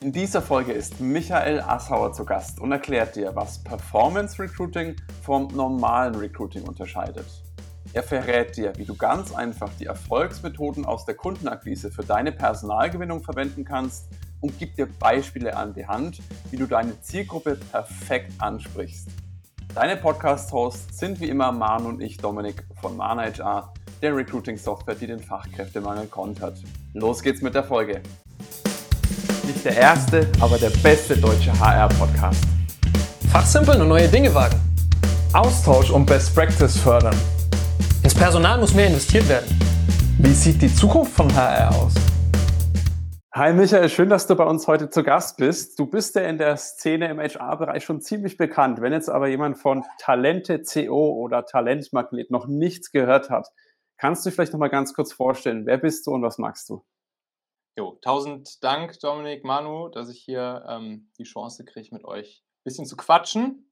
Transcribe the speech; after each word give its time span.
In 0.00 0.12
dieser 0.12 0.42
Folge 0.42 0.70
ist 0.70 1.00
Michael 1.00 1.60
Assauer 1.60 2.12
zu 2.12 2.24
Gast 2.24 2.60
und 2.60 2.70
erklärt 2.70 3.16
dir, 3.16 3.34
was 3.34 3.64
Performance 3.64 4.40
Recruiting 4.40 4.94
vom 5.22 5.48
normalen 5.48 6.14
Recruiting 6.14 6.62
unterscheidet. 6.62 7.26
Er 7.94 8.04
verrät 8.04 8.56
dir, 8.56 8.72
wie 8.76 8.84
du 8.84 8.94
ganz 8.94 9.34
einfach 9.34 9.70
die 9.80 9.86
Erfolgsmethoden 9.86 10.84
aus 10.84 11.04
der 11.04 11.16
Kundenakquise 11.16 11.90
für 11.90 12.04
deine 12.04 12.30
Personalgewinnung 12.30 13.24
verwenden 13.24 13.64
kannst 13.64 14.08
und 14.40 14.56
gibt 14.60 14.78
dir 14.78 14.86
Beispiele 14.86 15.56
an 15.56 15.74
die 15.74 15.88
Hand, 15.88 16.20
wie 16.52 16.56
du 16.56 16.66
deine 16.66 17.00
Zielgruppe 17.00 17.56
perfekt 17.56 18.34
ansprichst. 18.38 19.08
Deine 19.74 19.96
Podcast-Hosts 19.96 20.96
sind 20.96 21.18
wie 21.18 21.28
immer 21.28 21.50
Manu 21.50 21.88
und 21.88 22.00
ich, 22.00 22.18
Dominik 22.18 22.64
von 22.80 22.96
Mana 22.96 23.22
HR, 23.22 23.74
der 24.00 24.14
Recruiting-Software, 24.14 24.94
die 24.94 25.08
den 25.08 25.18
Fachkräftemangel 25.18 26.06
kontert. 26.06 26.62
Los 26.94 27.20
geht's 27.20 27.42
mit 27.42 27.56
der 27.56 27.64
Folge. 27.64 28.00
Nicht 29.48 29.64
der 29.64 29.78
erste, 29.78 30.28
aber 30.40 30.58
der 30.58 30.68
beste 30.82 31.16
deutsche 31.16 31.50
HR-Podcast. 31.58 32.44
Fachsimpeln 33.32 33.80
und 33.80 33.88
neue 33.88 34.06
Dinge 34.06 34.34
wagen. 34.34 34.60
Austausch 35.32 35.90
und 35.90 36.04
Best 36.04 36.34
Practice 36.34 36.76
fördern. 36.76 37.16
Ins 38.02 38.14
Personal 38.14 38.58
muss 38.60 38.74
mehr 38.74 38.88
investiert 38.88 39.26
werden. 39.26 39.46
Wie 40.18 40.34
sieht 40.34 40.60
die 40.60 40.68
Zukunft 40.74 41.14
von 41.14 41.34
HR 41.34 41.74
aus? 41.74 41.94
Hi 43.32 43.54
Michael, 43.54 43.88
schön, 43.88 44.10
dass 44.10 44.26
du 44.26 44.36
bei 44.36 44.44
uns 44.44 44.66
heute 44.66 44.90
zu 44.90 45.02
Gast 45.02 45.38
bist. 45.38 45.78
Du 45.78 45.86
bist 45.86 46.14
ja 46.14 46.22
in 46.24 46.36
der 46.36 46.58
Szene 46.58 47.08
im 47.08 47.18
HR-Bereich 47.18 47.84
schon 47.84 48.02
ziemlich 48.02 48.36
bekannt. 48.36 48.82
Wenn 48.82 48.92
jetzt 48.92 49.08
aber 49.08 49.28
jemand 49.28 49.56
von 49.56 49.82
Talente 49.98 50.60
CO 50.62 51.14
oder 51.14 51.46
Talentmagnet 51.46 52.30
noch 52.30 52.48
nichts 52.48 52.92
gehört 52.92 53.30
hat, 53.30 53.48
kannst 53.96 54.26
du 54.26 54.30
vielleicht 54.30 54.52
noch 54.52 54.60
mal 54.60 54.68
ganz 54.68 54.92
kurz 54.92 55.14
vorstellen, 55.14 55.64
wer 55.64 55.78
bist 55.78 56.06
du 56.06 56.10
und 56.10 56.20
was 56.20 56.36
magst 56.36 56.68
du? 56.68 56.84
Jo, 57.78 57.96
tausend 58.02 58.64
Dank, 58.64 58.98
Dominik, 58.98 59.44
Manu, 59.44 59.88
dass 59.88 60.08
ich 60.08 60.20
hier 60.20 60.66
ähm, 60.68 61.12
die 61.16 61.22
Chance 61.22 61.64
kriege, 61.64 61.94
mit 61.94 62.04
euch 62.04 62.42
ein 62.42 62.64
bisschen 62.64 62.86
zu 62.86 62.96
quatschen. 62.96 63.70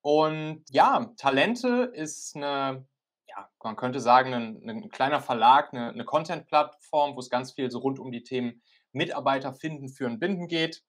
Und 0.00 0.62
ja, 0.70 1.12
Talente 1.16 1.90
ist 1.92 2.36
eine, 2.36 2.86
ja, 3.26 3.50
man 3.64 3.74
könnte 3.74 3.98
sagen, 3.98 4.32
ein, 4.32 4.70
ein 4.70 4.88
kleiner 4.90 5.20
Verlag, 5.20 5.74
eine, 5.74 5.88
eine 5.88 6.04
Content-Plattform, 6.04 7.16
wo 7.16 7.18
es 7.18 7.30
ganz 7.30 7.50
viel 7.50 7.68
so 7.68 7.80
rund 7.80 7.98
um 7.98 8.12
die 8.12 8.22
Themen 8.22 8.62
Mitarbeiter 8.92 9.52
finden, 9.52 9.88
führen, 9.88 10.20
binden 10.20 10.46
geht. 10.46 10.84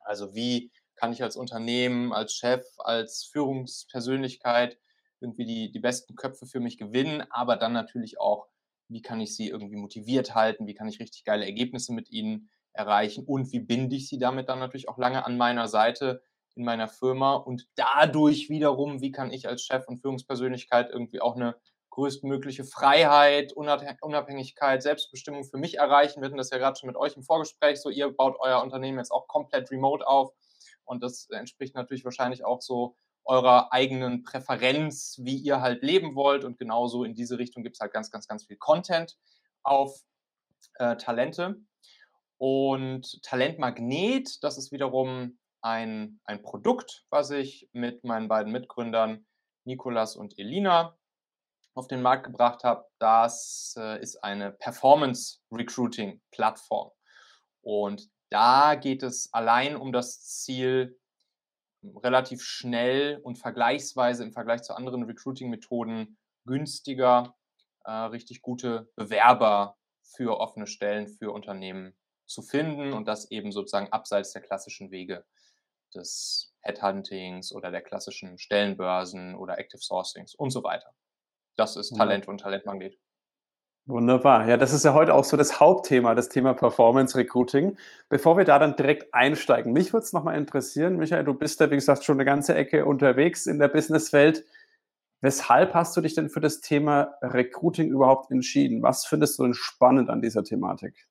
Also 0.00 0.34
wie 0.34 0.72
kann 0.96 1.12
ich 1.12 1.22
als 1.22 1.36
Unternehmen, 1.36 2.12
als 2.12 2.32
Chef, 2.32 2.64
als 2.78 3.30
Führungspersönlichkeit 3.30 4.76
irgendwie 5.20 5.44
die, 5.44 5.70
die 5.70 5.78
besten 5.78 6.16
Köpfe 6.16 6.46
für 6.46 6.58
mich 6.58 6.78
gewinnen, 6.78 7.24
aber 7.30 7.54
dann 7.54 7.72
natürlich 7.72 8.18
auch 8.18 8.49
wie 8.90 9.02
kann 9.02 9.20
ich 9.20 9.34
sie 9.34 9.48
irgendwie 9.48 9.76
motiviert 9.76 10.34
halten, 10.34 10.66
wie 10.66 10.74
kann 10.74 10.88
ich 10.88 11.00
richtig 11.00 11.24
geile 11.24 11.44
Ergebnisse 11.44 11.92
mit 11.92 12.10
ihnen 12.10 12.50
erreichen 12.72 13.24
und 13.24 13.52
wie 13.52 13.60
binde 13.60 13.96
ich 13.96 14.08
sie 14.08 14.18
damit 14.18 14.48
dann 14.48 14.58
natürlich 14.58 14.88
auch 14.88 14.98
lange 14.98 15.24
an 15.24 15.36
meiner 15.36 15.68
Seite 15.68 16.22
in 16.54 16.64
meiner 16.64 16.88
Firma 16.88 17.34
und 17.34 17.66
dadurch 17.76 18.48
wiederum, 18.48 19.00
wie 19.00 19.12
kann 19.12 19.32
ich 19.32 19.48
als 19.48 19.62
Chef 19.62 19.86
und 19.86 19.98
Führungspersönlichkeit 19.98 20.90
irgendwie 20.90 21.20
auch 21.20 21.36
eine 21.36 21.56
größtmögliche 21.90 22.64
Freiheit, 22.64 23.52
Unabhängigkeit, 23.52 24.82
Selbstbestimmung 24.82 25.44
für 25.44 25.58
mich 25.58 25.78
erreichen. 25.78 26.20
Wir 26.20 26.26
hatten 26.26 26.36
das 26.36 26.50
ja 26.50 26.58
gerade 26.58 26.78
schon 26.78 26.86
mit 26.86 26.96
euch 26.96 27.16
im 27.16 27.22
Vorgespräch, 27.22 27.80
so 27.80 27.90
ihr 27.90 28.10
baut 28.10 28.36
euer 28.38 28.62
Unternehmen 28.62 28.98
jetzt 28.98 29.10
auch 29.10 29.26
komplett 29.26 29.70
remote 29.70 30.06
auf 30.06 30.32
und 30.84 31.02
das 31.02 31.28
entspricht 31.30 31.74
natürlich 31.74 32.04
wahrscheinlich 32.04 32.44
auch 32.44 32.60
so 32.60 32.96
eurer 33.24 33.72
eigenen 33.72 34.22
Präferenz, 34.22 35.18
wie 35.22 35.36
ihr 35.36 35.60
halt 35.60 35.82
leben 35.82 36.14
wollt. 36.14 36.44
Und 36.44 36.58
genauso 36.58 37.04
in 37.04 37.14
diese 37.14 37.38
Richtung 37.38 37.62
gibt 37.62 37.76
es 37.76 37.80
halt 37.80 37.92
ganz, 37.92 38.10
ganz, 38.10 38.26
ganz 38.26 38.44
viel 38.46 38.56
Content 38.56 39.16
auf 39.62 40.00
äh, 40.74 40.96
Talente. 40.96 41.56
Und 42.38 43.22
Talentmagnet, 43.22 44.42
das 44.42 44.56
ist 44.56 44.72
wiederum 44.72 45.38
ein, 45.62 46.20
ein 46.24 46.42
Produkt, 46.42 47.04
was 47.10 47.30
ich 47.30 47.68
mit 47.72 48.02
meinen 48.04 48.28
beiden 48.28 48.52
Mitgründern 48.52 49.26
Nikolas 49.64 50.16
und 50.16 50.38
Elina 50.38 50.96
auf 51.74 51.86
den 51.86 52.02
Markt 52.02 52.24
gebracht 52.24 52.64
habe. 52.64 52.86
Das 52.98 53.74
äh, 53.78 54.00
ist 54.00 54.24
eine 54.24 54.52
Performance 54.52 55.38
Recruiting 55.52 56.20
Plattform. 56.30 56.90
Und 57.62 58.08
da 58.30 58.74
geht 58.74 59.02
es 59.02 59.28
allein 59.32 59.76
um 59.76 59.92
das 59.92 60.22
Ziel, 60.22 60.98
relativ 61.82 62.42
schnell 62.42 63.20
und 63.22 63.36
vergleichsweise 63.36 64.22
im 64.22 64.32
Vergleich 64.32 64.62
zu 64.62 64.74
anderen 64.74 65.04
Recruiting-Methoden 65.04 66.18
günstiger 66.46 67.36
äh, 67.84 67.92
richtig 67.92 68.42
gute 68.42 68.90
Bewerber 68.96 69.76
für 70.02 70.38
offene 70.38 70.66
Stellen 70.66 71.08
für 71.08 71.32
Unternehmen 71.32 71.94
zu 72.26 72.42
finden 72.42 72.92
und 72.92 73.08
das 73.08 73.30
eben 73.30 73.52
sozusagen 73.52 73.92
abseits 73.92 74.32
der 74.32 74.42
klassischen 74.42 74.90
Wege 74.90 75.24
des 75.94 76.54
Headhuntings 76.60 77.52
oder 77.52 77.70
der 77.70 77.82
klassischen 77.82 78.38
Stellenbörsen 78.38 79.34
oder 79.34 79.58
Active 79.58 79.82
Sourcings 79.82 80.34
und 80.34 80.50
so 80.50 80.62
weiter. 80.62 80.94
Das 81.56 81.76
ist 81.76 81.96
Talent 81.96 82.26
ja. 82.26 82.30
und 82.30 82.38
Talentmagnet. 82.38 82.98
Wunderbar. 83.86 84.48
Ja, 84.48 84.56
das 84.56 84.72
ist 84.72 84.84
ja 84.84 84.94
heute 84.94 85.14
auch 85.14 85.24
so 85.24 85.36
das 85.36 85.58
Hauptthema, 85.58 86.14
das 86.14 86.28
Thema 86.28 86.54
Performance 86.54 87.16
Recruiting. 87.18 87.76
Bevor 88.08 88.36
wir 88.36 88.44
da 88.44 88.58
dann 88.58 88.76
direkt 88.76 89.12
einsteigen, 89.12 89.72
mich 89.72 89.92
würde 89.92 90.04
es 90.04 90.12
nochmal 90.12 90.36
interessieren, 90.36 90.96
Michael, 90.96 91.24
du 91.24 91.34
bist 91.34 91.58
ja, 91.60 91.70
wie 91.70 91.74
gesagt, 91.74 92.04
schon 92.04 92.16
eine 92.16 92.24
ganze 92.24 92.54
Ecke 92.54 92.84
unterwegs 92.84 93.46
in 93.46 93.58
der 93.58 93.68
Businesswelt. 93.68 94.44
Weshalb 95.22 95.74
hast 95.74 95.96
du 95.96 96.00
dich 96.00 96.14
denn 96.14 96.30
für 96.30 96.40
das 96.40 96.60
Thema 96.60 97.14
Recruiting 97.20 97.88
überhaupt 97.88 98.30
entschieden? 98.30 98.82
Was 98.82 99.06
findest 99.06 99.38
du 99.38 99.42
denn 99.42 99.54
spannend 99.54 100.08
an 100.08 100.22
dieser 100.22 100.44
Thematik? 100.44 101.08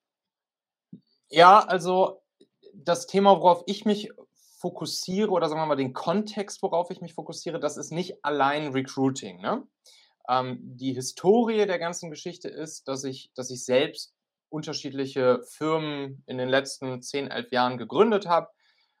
Ja, 1.28 1.60
also 1.60 2.22
das 2.74 3.06
Thema, 3.06 3.36
worauf 3.36 3.62
ich 3.66 3.84
mich 3.84 4.10
fokussiere, 4.58 5.30
oder 5.30 5.48
sagen 5.48 5.60
wir 5.60 5.66
mal 5.66 5.76
den 5.76 5.92
Kontext, 5.92 6.62
worauf 6.62 6.90
ich 6.90 7.00
mich 7.00 7.14
fokussiere, 7.14 7.60
das 7.60 7.76
ist 7.76 7.92
nicht 7.92 8.24
allein 8.24 8.72
Recruiting. 8.72 9.40
Ne? 9.40 9.62
Ähm, 10.30 10.58
die 10.62 10.94
Historie 10.94 11.66
der 11.66 11.80
ganzen 11.80 12.08
Geschichte 12.08 12.48
ist, 12.48 12.86
dass 12.86 13.02
ich, 13.02 13.32
dass 13.34 13.50
ich 13.50 13.64
selbst 13.64 14.14
unterschiedliche 14.48 15.42
Firmen 15.42 16.22
in 16.26 16.38
den 16.38 16.48
letzten 16.48 17.02
10, 17.02 17.28
11 17.28 17.50
Jahren 17.50 17.78
gegründet 17.78 18.28
habe. 18.28 18.48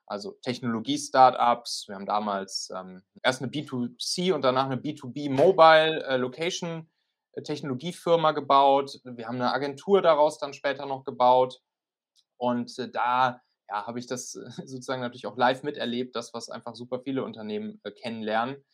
Also 0.06 0.32
Technologie-Startups. 0.42 1.86
Wir 1.86 1.94
haben 1.94 2.06
damals 2.06 2.70
ähm, 2.76 3.02
erst 3.22 3.42
eine 3.42 3.50
B2C 3.52 4.32
und 4.32 4.42
danach 4.42 4.66
eine 4.66 4.80
B2B 4.80 5.30
Mobile 5.30 6.02
äh, 6.04 6.16
Location 6.16 6.90
äh, 7.34 7.42
gebaut. 7.42 9.00
Wir 9.04 9.28
haben 9.28 9.36
eine 9.36 9.52
Agentur 9.52 10.02
daraus 10.02 10.38
dann 10.38 10.52
später 10.52 10.84
noch 10.86 11.04
gebaut. 11.04 11.60
Und 12.38 12.76
äh, 12.80 12.90
da 12.90 13.40
ja, 13.68 13.86
habe 13.86 14.00
ich 14.00 14.08
das 14.08 14.32
sozusagen 14.64 15.00
natürlich 15.00 15.28
auch 15.28 15.36
live 15.36 15.62
miterlebt, 15.62 16.16
das, 16.16 16.34
was 16.34 16.48
einfach 16.48 16.74
super 16.74 17.00
viele 17.04 17.22
Unternehmen 17.22 17.80
äh, 17.84 17.92
kennenlernen 17.92 18.64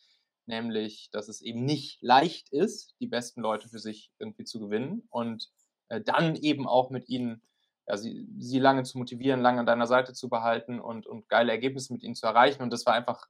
nämlich, 0.47 1.09
dass 1.11 1.27
es 1.27 1.41
eben 1.41 1.65
nicht 1.65 2.01
leicht 2.01 2.49
ist, 2.49 2.95
die 2.99 3.07
besten 3.07 3.41
Leute 3.41 3.69
für 3.69 3.79
sich 3.79 4.11
irgendwie 4.19 4.45
zu 4.45 4.59
gewinnen 4.59 5.07
und 5.09 5.49
äh, 5.89 6.01
dann 6.01 6.35
eben 6.35 6.67
auch 6.67 6.89
mit 6.89 7.09
ihnen, 7.09 7.41
ja, 7.87 7.97
sie, 7.97 8.27
sie 8.37 8.59
lange 8.59 8.83
zu 8.83 8.97
motivieren, 8.97 9.41
lange 9.41 9.59
an 9.59 9.65
deiner 9.65 9.87
Seite 9.87 10.13
zu 10.13 10.29
behalten 10.29 10.79
und, 10.79 11.07
und 11.07 11.29
geile 11.29 11.51
Ergebnisse 11.51 11.93
mit 11.93 12.03
ihnen 12.03 12.15
zu 12.15 12.25
erreichen. 12.25 12.61
Und 12.61 12.71
das 12.71 12.85
war 12.85 12.93
einfach 12.93 13.27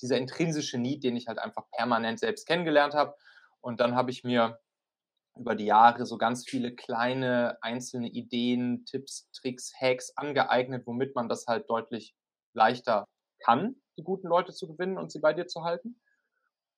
dieser 0.00 0.18
intrinsische 0.18 0.78
Need, 0.78 1.02
den 1.02 1.16
ich 1.16 1.26
halt 1.26 1.38
einfach 1.38 1.68
permanent 1.70 2.20
selbst 2.20 2.46
kennengelernt 2.46 2.94
habe. 2.94 3.14
Und 3.60 3.80
dann 3.80 3.96
habe 3.96 4.10
ich 4.10 4.22
mir 4.22 4.58
über 5.36 5.54
die 5.54 5.66
Jahre 5.66 6.06
so 6.06 6.18
ganz 6.18 6.48
viele 6.48 6.74
kleine 6.74 7.58
einzelne 7.60 8.08
Ideen, 8.08 8.84
Tipps, 8.86 9.28
Tricks, 9.32 9.72
Hacks 9.78 10.16
angeeignet, 10.16 10.86
womit 10.86 11.14
man 11.14 11.28
das 11.28 11.46
halt 11.46 11.68
deutlich 11.68 12.14
leichter 12.54 13.06
kann, 13.40 13.76
die 13.98 14.02
guten 14.02 14.28
Leute 14.28 14.52
zu 14.52 14.66
gewinnen 14.66 14.98
und 14.98 15.12
sie 15.12 15.20
bei 15.20 15.34
dir 15.34 15.46
zu 15.46 15.62
halten. 15.62 16.00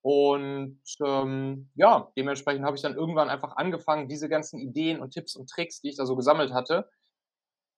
Und 0.03 0.81
ähm, 1.05 1.71
ja, 1.75 2.11
dementsprechend 2.17 2.65
habe 2.65 2.77
ich 2.77 2.83
dann 2.83 2.95
irgendwann 2.95 3.29
einfach 3.29 3.57
angefangen, 3.57 4.09
diese 4.09 4.29
ganzen 4.29 4.61
Ideen 4.61 5.01
und 5.01 5.11
Tipps 5.11 5.35
und 5.35 5.51
Tricks, 5.51 5.81
die 5.81 5.91
ich 5.91 5.97
da 5.97 6.07
so 6.07 6.17
gesammelt 6.17 6.53
hatte, 6.53 6.89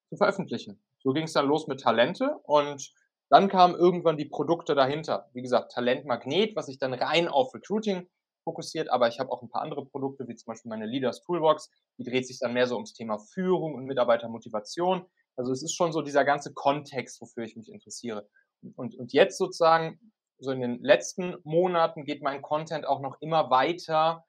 zu 0.09 0.17
veröffentlichen. 0.17 0.81
So 0.99 1.13
ging 1.13 1.23
es 1.23 1.33
dann 1.33 1.47
los 1.47 1.67
mit 1.67 1.81
Talente 1.81 2.37
und 2.43 2.93
dann 3.29 3.47
kamen 3.47 3.75
irgendwann 3.75 4.17
die 4.17 4.25
Produkte 4.25 4.75
dahinter. 4.75 5.29
Wie 5.33 5.41
gesagt, 5.41 5.71
Talentmagnet, 5.71 6.55
was 6.55 6.67
sich 6.67 6.77
dann 6.77 6.93
rein 6.93 7.27
auf 7.27 7.53
Recruiting 7.53 8.07
fokussiert, 8.43 8.89
aber 8.89 9.07
ich 9.07 9.19
habe 9.19 9.31
auch 9.31 9.41
ein 9.41 9.49
paar 9.49 9.61
andere 9.61 9.85
Produkte, 9.85 10.27
wie 10.27 10.35
zum 10.35 10.51
Beispiel 10.51 10.69
meine 10.69 10.85
Leaders 10.85 11.21
Toolbox, 11.21 11.69
die 11.97 12.03
dreht 12.03 12.27
sich 12.27 12.39
dann 12.39 12.53
mehr 12.53 12.67
so 12.67 12.75
ums 12.75 12.93
Thema 12.93 13.19
Führung 13.19 13.75
und 13.75 13.85
Mitarbeitermotivation. 13.85 15.05
Also 15.37 15.51
es 15.51 15.63
ist 15.63 15.75
schon 15.75 15.93
so 15.93 16.01
dieser 16.01 16.25
ganze 16.25 16.53
Kontext, 16.53 17.21
wofür 17.21 17.43
ich 17.43 17.55
mich 17.55 17.69
interessiere. 17.69 18.27
Und, 18.75 18.95
und 18.95 19.13
jetzt 19.13 19.37
sozusagen 19.37 20.11
so 20.41 20.51
in 20.51 20.59
den 20.59 20.83
letzten 20.83 21.37
Monaten 21.43 22.03
geht 22.03 22.21
mein 22.21 22.41
Content 22.41 22.85
auch 22.85 22.99
noch 22.99 23.21
immer 23.21 23.49
weiter 23.49 24.25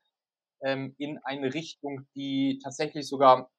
ähm, 0.62 0.94
in 0.98 1.18
eine 1.24 1.54
Richtung, 1.54 2.06
die 2.14 2.60
tatsächlich 2.62 3.08
sogar 3.08 3.50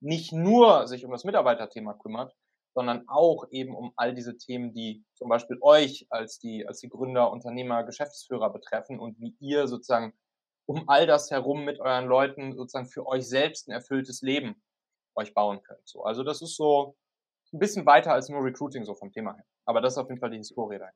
nicht 0.00 0.32
nur 0.32 0.88
sich 0.88 1.04
um 1.04 1.12
das 1.12 1.24
Mitarbeiterthema 1.24 1.94
kümmert, 1.94 2.34
sondern 2.74 3.08
auch 3.08 3.46
eben 3.50 3.74
um 3.74 3.92
all 3.96 4.14
diese 4.14 4.36
Themen, 4.36 4.72
die 4.72 5.04
zum 5.14 5.28
Beispiel 5.28 5.58
euch 5.60 6.06
als 6.10 6.38
die, 6.38 6.66
als 6.66 6.80
die 6.80 6.88
Gründer, 6.88 7.30
Unternehmer, 7.30 7.84
Geschäftsführer 7.84 8.50
betreffen 8.50 8.98
und 8.98 9.18
wie 9.20 9.36
ihr 9.38 9.68
sozusagen 9.68 10.12
um 10.66 10.88
all 10.88 11.06
das 11.06 11.30
herum 11.30 11.64
mit 11.64 11.80
euren 11.80 12.06
Leuten 12.06 12.54
sozusagen 12.54 12.86
für 12.86 13.06
euch 13.06 13.28
selbst 13.28 13.68
ein 13.68 13.72
erfülltes 13.72 14.22
Leben 14.22 14.62
euch 15.16 15.34
bauen 15.34 15.62
könnt. 15.62 15.86
So, 15.88 16.04
also 16.04 16.22
das 16.22 16.42
ist 16.42 16.56
so 16.56 16.96
ein 17.52 17.58
bisschen 17.58 17.86
weiter 17.86 18.12
als 18.12 18.28
nur 18.28 18.44
Recruiting 18.44 18.84
so 18.84 18.94
vom 18.94 19.12
Thema 19.12 19.34
her. 19.34 19.44
Aber 19.64 19.80
das 19.80 19.94
ist 19.94 19.98
auf 19.98 20.08
jeden 20.08 20.20
Fall 20.20 20.30
die 20.30 20.38
Historie 20.38 20.78
dahin. 20.78 20.94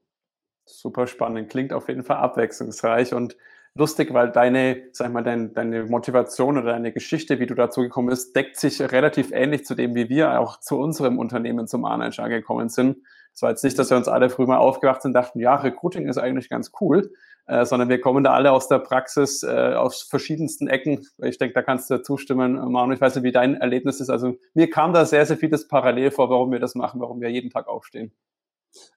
Super 0.66 1.06
spannend, 1.06 1.50
klingt 1.50 1.72
auf 1.72 1.88
jeden 1.88 2.04
Fall 2.04 2.16
abwechslungsreich 2.16 3.12
und 3.12 3.36
lustig, 3.74 4.14
weil 4.14 4.30
deine, 4.30 4.84
sag 4.92 5.12
mal, 5.12 5.22
dein, 5.22 5.52
deine 5.52 5.84
Motivation 5.84 6.56
oder 6.56 6.72
deine 6.72 6.92
Geschichte, 6.92 7.40
wie 7.40 7.46
du 7.46 7.54
dazu 7.54 7.82
gekommen 7.82 8.08
bist, 8.08 8.34
deckt 8.36 8.56
sich 8.56 8.80
relativ 8.80 9.32
ähnlich 9.32 9.64
zu 9.64 9.74
dem, 9.74 9.94
wie 9.94 10.08
wir 10.08 10.40
auch 10.40 10.60
zu 10.60 10.78
unserem 10.78 11.18
Unternehmen 11.18 11.66
zum 11.66 11.82
Manager 11.82 12.28
gekommen 12.28 12.68
sind. 12.68 12.98
Es 13.34 13.42
war 13.42 13.50
jetzt 13.50 13.64
nicht, 13.64 13.78
dass 13.78 13.90
wir 13.90 13.96
uns 13.96 14.06
alle 14.06 14.30
früh 14.30 14.46
mal 14.46 14.58
aufgewacht 14.58 15.02
sind 15.02 15.10
und 15.10 15.14
dachten, 15.14 15.40
ja, 15.40 15.56
Recruiting 15.56 16.08
ist 16.08 16.18
eigentlich 16.18 16.48
ganz 16.48 16.70
cool, 16.80 17.12
äh, 17.46 17.64
sondern 17.64 17.88
wir 17.88 18.00
kommen 18.00 18.22
da 18.22 18.32
alle 18.32 18.52
aus 18.52 18.68
der 18.68 18.78
Praxis, 18.78 19.42
äh, 19.42 19.74
aus 19.74 20.02
verschiedensten 20.02 20.68
Ecken. 20.68 21.06
Ich 21.18 21.38
denke, 21.38 21.54
da 21.54 21.62
kannst 21.62 21.90
du 21.90 22.00
zustimmen, 22.00 22.54
Manu. 22.70 22.94
Ich 22.94 23.00
weiß 23.00 23.16
nicht, 23.16 23.24
wie 23.24 23.32
dein 23.32 23.56
Erlebnis 23.56 24.00
ist. 24.00 24.08
Also 24.08 24.36
mir 24.54 24.70
kam 24.70 24.92
da 24.92 25.04
sehr, 25.04 25.26
sehr 25.26 25.36
vieles 25.36 25.66
parallel 25.66 26.12
vor, 26.12 26.30
warum 26.30 26.52
wir 26.52 26.60
das 26.60 26.76
machen, 26.76 27.00
warum 27.00 27.20
wir 27.20 27.28
jeden 27.28 27.50
Tag 27.50 27.66
aufstehen. 27.66 28.12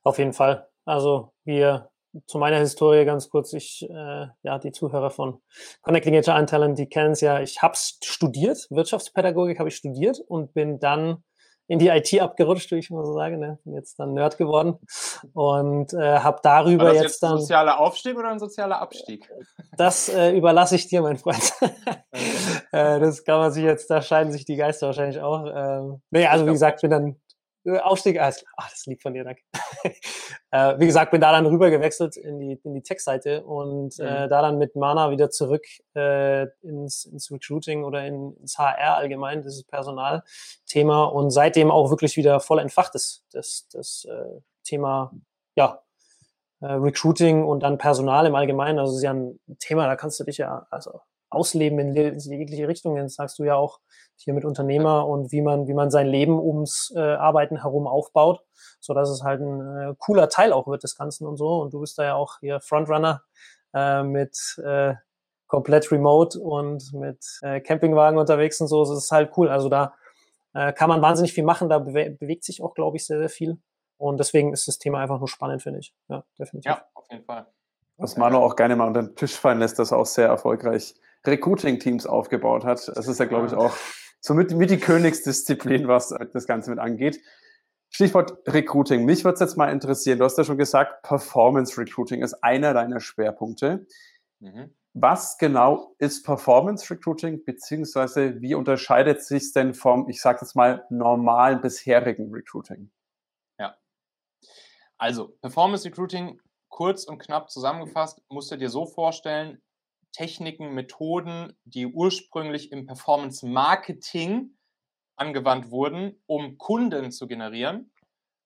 Auf 0.04 0.20
jeden 0.20 0.34
Fall. 0.34 0.68
Also 0.88 1.34
wir 1.44 1.90
zu 2.26 2.38
meiner 2.38 2.58
Historie 2.58 3.06
ganz 3.06 3.30
kurz. 3.30 3.54
Ich, 3.54 3.88
äh, 3.90 4.28
ja, 4.42 4.58
die 4.58 4.72
Zuhörer 4.72 5.12
von 5.12 5.42
Connecting 5.82 6.16
HR 6.16 6.36
and 6.36 6.50
Talent, 6.50 6.80
die 6.80 6.88
kennen 6.88 7.12
es 7.12 7.22
ja. 7.22 7.42
Ich 7.42 7.62
habe 7.62 7.76
studiert, 7.76 8.68
Wirtschaftspädagogik 8.70 9.60
habe 9.60 9.70
ich 9.70 9.76
studiert 9.76 10.20
und 10.28 10.54
bin 10.54 10.80
dann 10.80 11.24
in 11.70 11.80
die 11.80 11.90
IT 11.90 12.20
abgerutscht, 12.22 12.72
wie 12.72 12.78
ich 12.78 12.90
mal 12.90 13.06
so 13.06 13.14
sage. 13.14 13.38
Ne? 13.38 13.60
Bin 13.66 13.74
jetzt 13.74 14.00
dann 14.00 14.14
Nerd 14.14 14.38
geworden 14.38 14.80
und 15.34 15.94
äh, 15.94 16.20
habe 16.20 16.40
darüber 16.42 16.86
War 16.86 16.94
das 16.94 17.04
jetzt, 17.04 17.12
jetzt 17.12 17.24
dann. 17.24 17.34
Ein 17.34 17.40
sozialer 17.40 17.80
Aufstieg 17.80 18.18
oder 18.18 18.30
ein 18.30 18.40
sozialer 18.40 18.80
Abstieg? 18.82 19.30
Das 19.76 20.08
äh, 20.08 20.32
überlasse 20.32 20.76
ich 20.76 20.88
dir, 20.88 21.02
mein 21.02 21.18
Freund. 21.18 21.52
äh, 22.72 23.00
das 23.00 23.26
kann 23.26 23.40
man 23.40 23.52
sich 23.52 23.64
jetzt, 23.64 23.90
da 23.90 24.02
scheiden 24.02 24.32
sich 24.32 24.46
die 24.46 24.56
Geister 24.56 24.88
wahrscheinlich 24.88 25.20
auch. 25.20 25.46
Ähm, 25.54 26.02
nee, 26.10 26.26
also 26.26 26.46
wie 26.46 26.52
gesagt, 26.52 26.82
bin 26.82 26.92
dann 26.92 27.08
äh, 27.08 27.16
Aufstieg, 27.68 28.20
alles 28.20 28.38
klar. 28.38 28.54
Ach, 28.58 28.70
das 28.70 28.86
liegt 28.86 29.02
von 29.02 29.14
dir, 29.14 29.24
danke. 29.24 29.42
äh, 30.52 30.80
wie 30.80 30.86
gesagt, 30.86 31.12
bin 31.12 31.22
da 31.22 31.32
dann 31.32 31.46
rüber 31.46 31.70
gewechselt 31.70 32.18
in 32.18 32.40
die, 32.40 32.60
in 32.64 32.74
die 32.74 32.82
Tech-Seite 32.82 33.44
und 33.44 34.00
äh, 34.00 34.04
mhm. 34.04 34.08
äh, 34.08 34.28
da 34.30 34.42
dann 34.42 34.58
mit 34.58 34.76
Mana 34.76 35.12
wieder 35.12 35.30
zurück 35.30 35.66
äh, 35.96 36.48
ins, 36.62 37.06
ins 37.06 37.32
Recruiting 37.32 37.84
oder 37.84 38.06
in, 38.06 38.36
ins 38.38 38.58
HR 38.58 38.98
allgemein, 38.98 39.44
dieses 39.44 39.64
Personalthema 39.64 41.06
und 41.06 41.32
seitdem 41.32 41.72
auch 41.72 41.90
wirklich 41.90 42.18
wieder 42.18 42.40
voll 42.40 42.60
entfacht 42.60 42.96
ist, 42.96 43.26
das, 43.32 43.68
das 43.72 44.06
äh, 44.10 44.40
Thema, 44.64 45.12
ja, 45.56 45.84
äh, 46.62 46.68
Recruiting 46.68 47.44
und 47.44 47.62
dann 47.62 47.78
Personal 47.78 48.26
im 48.26 48.36
Allgemeinen. 48.36 48.80
Also 48.80 48.94
es 48.94 48.98
ist 48.98 49.04
ja 49.04 49.14
ein 49.14 49.40
Thema, 49.60 49.88
da 49.88 49.96
kannst 49.96 50.20
du 50.20 50.24
dich 50.24 50.38
ja, 50.38 50.68
also 50.70 51.02
ausleben 51.30 51.80
in 51.80 51.94
jegliche 51.94 52.68
Richtungen. 52.68 53.04
Das 53.04 53.16
sagst 53.16 53.40
du 53.40 53.44
ja 53.44 53.56
auch 53.56 53.80
hier 54.18 54.34
mit 54.34 54.46
Unternehmer 54.46 55.08
und 55.08 55.32
wie 55.32 55.42
man, 55.42 55.68
wie 55.68 55.74
man 55.74 55.92
sein 55.92 56.08
Leben 56.08 56.40
ums 56.40 56.92
äh, 56.96 57.00
Arbeiten 57.00 57.62
herum 57.62 57.88
aufbaut, 57.88 58.44
so 58.80 58.94
dass 58.94 59.10
es 59.10 59.24
halt 59.24 59.42
ein 59.42 59.78
äh, 59.78 59.96
cooler 59.98 60.30
Teil 60.30 60.54
auch 60.54 60.68
wird 60.68 60.84
des 60.84 60.96
Ganzen 60.96 61.28
und 61.28 61.38
so. 61.38 61.62
Und 61.62 61.74
du 61.74 61.80
bist 61.80 61.98
da 61.98 62.04
ja 62.04 62.16
auch 62.16 62.40
hier 62.40 62.60
Frontrunner 62.60 63.24
äh, 63.74 64.04
mit 64.04 64.38
äh, 64.64 64.96
komplett 65.48 65.92
remote 65.92 66.40
und 66.40 66.94
mit 66.94 67.24
äh, 67.42 67.62
Campingwagen 67.62 68.20
unterwegs 68.20 68.60
und 68.62 68.68
so. 68.68 68.84
Das 68.84 68.92
ist 68.92 69.12
halt 69.12 69.32
cool. 69.38 69.50
Also 69.50 69.70
da 69.70 69.94
äh, 70.54 70.74
kann 70.74 70.90
man 70.90 71.02
wahnsinnig 71.02 71.34
viel 71.34 71.44
machen. 71.44 71.70
Da 71.70 71.80
bewe 71.80 72.12
bewegt 72.12 72.44
sich 72.44 72.62
auch, 72.62 72.74
glaube 72.74 72.98
ich, 72.98 73.06
sehr, 73.06 73.20
sehr 73.20 73.30
viel. 73.30 73.58
Und 73.98 74.20
deswegen 74.20 74.54
ist 74.54 74.68
das 74.68 74.78
Thema 74.78 75.00
einfach 75.00 75.20
nur 75.20 75.28
spannend, 75.28 75.64
finde 75.64 75.80
ich. 75.80 75.94
Ja, 76.08 76.24
definitiv. 76.38 76.70
Ja, 76.70 76.86
auf 76.94 77.06
jeden 77.10 77.24
Fall. 77.24 77.48
Was 77.98 78.16
Manu 78.16 78.38
auch 78.38 78.56
gerne 78.56 78.76
mal 78.76 78.88
unter 78.88 79.02
den 79.02 79.16
Tisch 79.16 79.36
fallen 79.36 79.60
lässt, 79.60 79.80
das 79.80 79.92
auch 79.92 80.06
sehr 80.06 80.28
erfolgreich 80.28 80.94
Recruiting-Teams 81.26 82.06
aufgebaut 82.06 82.64
hat. 82.64 82.92
Das 82.96 83.08
ist 83.08 83.20
ja, 83.20 83.26
glaube 83.26 83.48
ich, 83.48 83.54
auch 83.54 83.76
somit 84.20 84.54
mit 84.54 84.70
die 84.70 84.78
Königsdisziplin, 84.78 85.88
was 85.88 86.14
das 86.34 86.48
Ganze 86.48 86.70
mit 86.70 86.80
angeht. 86.80 87.22
Stichwort 87.90 88.38
Recruiting. 88.48 89.06
Mich 89.06 89.24
würde 89.24 89.36
es 89.36 89.40
jetzt 89.40 89.58
mal 89.58 89.72
interessieren. 89.72 90.20
Du 90.20 90.26
hast 90.26 90.38
ja 90.38 90.44
schon 90.44 90.58
gesagt, 90.58 91.04
Performance 91.04 91.80
Recruiting 91.80 92.22
ist 92.22 92.34
einer 92.44 92.74
deiner 92.74 93.00
Schwerpunkte. 93.00 93.88
Mhm. 94.40 94.76
Was 94.94 95.38
genau 95.38 95.96
ist 96.00 96.26
Performance 96.26 96.90
Recruiting, 96.90 97.46
beziehungsweise 97.46 98.42
wie 98.42 98.56
unterscheidet 98.56 99.24
sich 99.24 99.44
es 99.44 99.52
denn 99.54 99.74
vom, 99.76 100.10
ich 100.10 100.22
sage 100.22 100.40
jetzt 100.42 100.56
mal, 100.56 100.86
normalen 100.90 101.62
bisherigen 101.62 102.34
Recruiting? 102.34 102.90
Ja. 103.60 103.78
Also, 104.98 105.30
Performance 105.42 105.86
Recruiting, 105.86 106.42
kurz 106.70 107.04
und 107.04 107.20
knapp 107.20 107.52
zusammengefasst, 107.52 108.22
musst 108.30 108.52
du 108.52 108.58
dir 108.58 108.70
so 108.70 108.88
vorstellen, 108.88 109.62
Techniken, 110.18 110.74
Methoden, 110.74 111.56
die 111.64 111.86
ursprünglich 111.86 112.72
im 112.72 112.88
Performance 112.88 113.46
Marketing 113.46 114.58
angewandt 115.16 115.70
wurden, 115.70 116.20
um 116.26 116.58
Kunden 116.58 117.12
zu 117.12 117.28
generieren, 117.28 117.94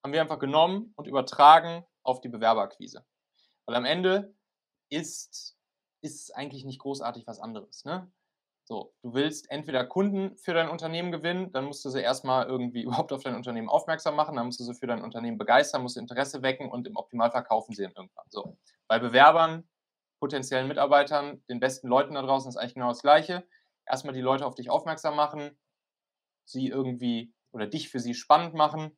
haben 0.04 0.12
wir 0.12 0.20
einfach 0.20 0.40
genommen 0.40 0.92
und 0.98 1.08
übertragen 1.08 1.86
auf 2.04 2.20
die 2.20 2.28
Bewerberakquise. 2.28 3.06
Weil 3.66 3.76
am 3.78 3.86
Ende 3.86 4.36
ist, 4.90 5.58
ist 6.02 6.36
eigentlich 6.36 6.66
nicht 6.66 6.80
großartig 6.80 7.26
was 7.26 7.40
anderes. 7.40 7.86
Ne? 7.86 8.12
So, 8.66 8.94
du 9.02 9.14
willst 9.14 9.50
entweder 9.50 9.86
Kunden 9.86 10.38
für 10.38 10.54
dein 10.54 10.68
Unternehmen 10.68 11.14
gewinnen, 11.14 11.54
dann 11.54 11.64
musst 11.64 11.86
du 11.86 11.90
sie 11.90 12.02
erstmal 12.02 12.48
irgendwie 12.48 12.84
überhaupt 12.84 13.14
auf 13.14 13.24
dein 13.24 13.36
Unternehmen 13.36 13.70
aufmerksam 13.70 14.18
machen, 14.18 14.36
dann 14.36 14.48
musst 14.48 14.60
du 14.60 14.66
sie 14.66 14.76
für 14.76 14.88
dein 14.88 15.02
Unternehmen 15.02 15.38
begeistern, 15.38 15.84
musst 15.84 15.96
du 15.96 16.02
Interesse 16.02 16.42
wecken 16.42 16.70
und 16.70 16.86
im 16.86 16.98
Optimalfall 16.98 17.46
kaufen 17.46 17.74
sie 17.74 17.84
irgendwann. 17.84 18.26
So. 18.30 18.58
Bei 18.90 19.00
Bewerbern 19.00 19.70
potenziellen 20.22 20.68
Mitarbeitern, 20.68 21.44
den 21.50 21.60
besten 21.60 21.88
Leuten 21.88 22.14
da 22.14 22.22
draußen 22.22 22.48
ist 22.48 22.56
eigentlich 22.56 22.76
genau 22.76 22.90
das 22.90 23.02
Gleiche. 23.02 23.46
Erstmal 23.88 24.14
die 24.14 24.22
Leute 24.22 24.46
auf 24.46 24.56
dich 24.56 24.70
aufmerksam 24.70 25.16
machen, 25.16 25.58
sie 26.46 26.68
irgendwie 26.68 27.34
oder 27.52 27.68
dich 27.68 27.90
für 27.90 28.00
sie 28.00 28.14
spannend 28.14 28.54
machen 28.54 28.98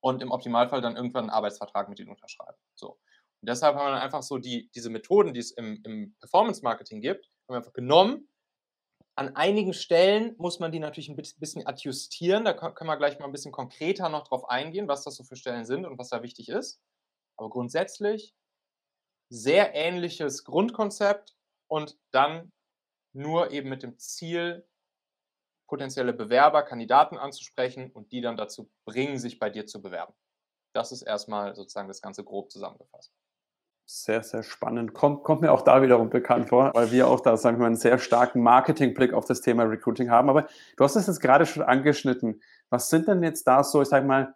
und 0.00 0.22
im 0.22 0.30
Optimalfall 0.30 0.80
dann 0.80 0.96
irgendwann 0.96 1.24
einen 1.24 1.30
Arbeitsvertrag 1.30 1.88
mit 1.88 1.98
ihnen 1.98 2.10
unterschreiben. 2.10 2.56
So. 2.76 2.92
Und 2.92 3.48
deshalb 3.48 3.74
haben 3.74 3.86
wir 3.86 3.90
dann 3.90 4.00
einfach 4.00 4.22
so 4.22 4.38
die, 4.38 4.70
diese 4.74 4.90
Methoden, 4.90 5.34
die 5.34 5.40
es 5.40 5.50
im, 5.50 5.82
im 5.84 6.14
Performance-Marketing 6.20 7.00
gibt, 7.00 7.26
haben 7.26 7.54
wir 7.54 7.56
einfach 7.56 7.72
genommen. 7.72 8.28
An 9.16 9.34
einigen 9.36 9.74
Stellen 9.74 10.34
muss 10.38 10.60
man 10.60 10.72
die 10.72 10.78
natürlich 10.78 11.08
ein 11.08 11.16
bisschen 11.16 11.66
adjustieren. 11.66 12.44
Da 12.44 12.52
können 12.52 12.88
wir 12.88 12.96
gleich 12.96 13.18
mal 13.18 13.26
ein 13.26 13.32
bisschen 13.32 13.52
konkreter 13.52 14.08
noch 14.08 14.26
drauf 14.26 14.48
eingehen, 14.48 14.88
was 14.88 15.04
das 15.04 15.16
so 15.16 15.24
für 15.24 15.36
Stellen 15.36 15.64
sind 15.64 15.84
und 15.84 15.98
was 15.98 16.08
da 16.08 16.22
wichtig 16.22 16.48
ist. 16.48 16.80
Aber 17.36 17.50
grundsätzlich 17.50 18.34
sehr 19.28 19.74
ähnliches 19.74 20.44
Grundkonzept 20.44 21.36
und 21.68 21.98
dann 22.10 22.52
nur 23.12 23.50
eben 23.50 23.68
mit 23.68 23.82
dem 23.82 23.98
Ziel, 23.98 24.66
potenzielle 25.66 26.12
Bewerber, 26.12 26.62
Kandidaten 26.62 27.16
anzusprechen 27.16 27.90
und 27.90 28.12
die 28.12 28.20
dann 28.20 28.36
dazu 28.36 28.70
bringen, 28.84 29.18
sich 29.18 29.38
bei 29.38 29.50
dir 29.50 29.66
zu 29.66 29.80
bewerben. 29.80 30.14
Das 30.74 30.92
ist 30.92 31.02
erstmal 31.02 31.54
sozusagen 31.54 31.88
das 31.88 32.02
Ganze 32.02 32.24
grob 32.24 32.50
zusammengefasst. 32.50 33.12
Sehr, 33.86 34.22
sehr 34.22 34.42
spannend. 34.42 34.94
Kommt, 34.94 35.24
kommt 35.24 35.42
mir 35.42 35.52
auch 35.52 35.60
da 35.60 35.82
wiederum 35.82 36.08
bekannt 36.08 36.48
vor, 36.48 36.72
weil 36.74 36.90
wir 36.90 37.06
auch 37.06 37.20
da, 37.20 37.36
sagen 37.36 37.58
wir 37.58 37.62
mal, 37.62 37.66
einen 37.66 37.76
sehr 37.76 37.98
starken 37.98 38.42
Marketingblick 38.42 39.12
auf 39.12 39.26
das 39.26 39.42
Thema 39.42 39.64
Recruiting 39.64 40.10
haben. 40.10 40.30
Aber 40.30 40.48
du 40.76 40.84
hast 40.84 40.96
es 40.96 41.06
jetzt 41.06 41.20
gerade 41.20 41.44
schon 41.44 41.62
angeschnitten. 41.62 42.42
Was 42.70 42.88
sind 42.88 43.08
denn 43.08 43.22
jetzt 43.22 43.46
da 43.46 43.62
so, 43.62 43.82
ich 43.82 43.88
sage 43.88 44.06
mal, 44.06 44.34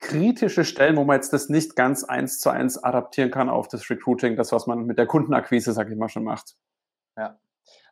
kritische 0.00 0.64
Stellen, 0.64 0.96
wo 0.96 1.04
man 1.04 1.16
jetzt 1.16 1.32
das 1.32 1.48
nicht 1.48 1.76
ganz 1.76 2.04
eins 2.04 2.38
zu 2.38 2.50
eins 2.50 2.78
adaptieren 2.78 3.30
kann 3.30 3.48
auf 3.48 3.68
das 3.68 3.90
Recruiting, 3.90 4.36
das, 4.36 4.52
was 4.52 4.66
man 4.66 4.84
mit 4.84 4.98
der 4.98 5.06
Kundenakquise, 5.06 5.72
sag 5.72 5.90
ich 5.90 5.96
mal, 5.96 6.08
schon 6.08 6.24
macht. 6.24 6.56
Ja, 7.16 7.40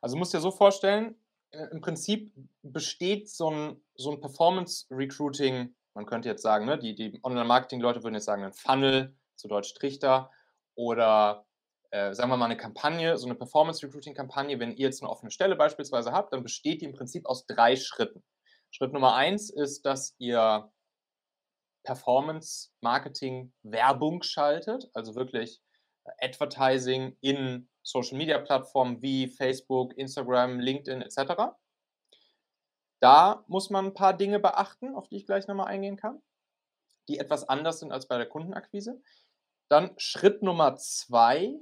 also 0.01 0.15
du 0.15 0.19
musst 0.19 0.33
dir 0.33 0.41
so 0.41 0.51
vorstellen, 0.51 1.17
äh, 1.51 1.67
im 1.73 1.81
Prinzip 1.81 2.33
besteht 2.63 3.29
so 3.29 3.51
ein, 3.51 3.83
so 3.95 4.13
ein 4.13 4.21
Performance-Recruiting, 4.21 5.75
man 5.95 6.07
könnte 6.07 6.29
jetzt 6.29 6.43
sagen, 6.43 6.67
ne, 6.67 6.79
die, 6.79 6.95
die 6.95 7.21
Online-Marketing-Leute 7.23 8.03
würden 8.03 8.15
jetzt 8.15 8.27
sagen, 8.27 8.45
ein 8.45 8.53
Funnel, 8.53 9.17
zu 9.35 9.49
Deutsch 9.49 9.75
Trichter, 9.75 10.31
oder 10.75 11.47
äh, 11.91 12.15
sagen 12.15 12.31
wir 12.31 12.37
mal 12.37 12.47
eine 12.47 12.57
Kampagne, 12.57 13.17
so 13.17 13.27
eine 13.27 13.35
Performance-Recruiting-Kampagne, 13.35 14.61
wenn 14.61 14.73
ihr 14.73 14.87
jetzt 14.87 15.03
eine 15.03 15.11
offene 15.11 15.31
Stelle 15.31 15.57
beispielsweise 15.57 16.13
habt, 16.13 16.33
dann 16.33 16.43
besteht 16.43 16.83
die 16.83 16.85
im 16.85 16.93
Prinzip 16.93 17.27
aus 17.27 17.47
drei 17.47 17.77
Schritten. 17.77 18.23
Schritt 18.71 18.93
Nummer 18.93 19.15
eins 19.15 19.51
ist, 19.51 19.87
dass 19.87 20.15
ihr 20.19 20.71
Performance 21.87 22.73
Marketing 22.81 23.53
Werbung 23.63 24.23
schaltet, 24.23 24.91
also 24.93 25.15
wirklich 25.15 25.63
äh, 26.05 26.27
Advertising 26.27 27.17
in 27.21 27.69
Social 27.83 28.19
Media 28.19 28.39
Plattformen 28.39 29.01
wie 29.01 29.29
Facebook, 29.29 29.97
Instagram, 29.97 30.59
LinkedIn 30.59 31.01
etc. 31.01 31.55
Da 33.01 33.45
muss 33.47 33.71
man 33.71 33.87
ein 33.87 33.95
paar 33.95 34.15
Dinge 34.15 34.41
beachten, 34.41 34.95
auf 34.95 35.09
die 35.09 35.19
ich 35.19 35.27
gleich 35.27 35.47
nochmal 35.47 35.69
eingehen 35.69 35.97
kann, 35.97 36.21
die 37.09 37.19
etwas 37.19 37.49
anders 37.49 37.79
sind 37.79 37.93
als 37.93 38.09
bei 38.09 38.19
der 38.19 38.29
Kundenakquise. 38.29 39.01
Dann 39.69 39.95
Schritt 39.97 40.43
Nummer 40.43 40.75
zwei 40.77 41.55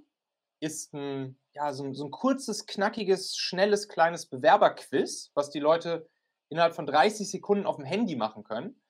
ist 0.60 0.94
ein, 0.94 1.38
ja, 1.54 1.74
so 1.74 1.84
ein, 1.84 1.94
so 1.94 2.06
ein 2.06 2.10
kurzes, 2.10 2.66
knackiges, 2.66 3.36
schnelles, 3.36 3.88
kleines 3.88 4.26
Bewerberquiz, 4.26 5.30
was 5.34 5.50
die 5.50 5.60
Leute 5.60 6.08
innerhalb 6.48 6.74
von 6.74 6.86
30 6.86 7.30
Sekunden 7.30 7.66
auf 7.66 7.76
dem 7.76 7.84
Handy 7.84 8.16
machen 8.16 8.44
können. 8.44 8.80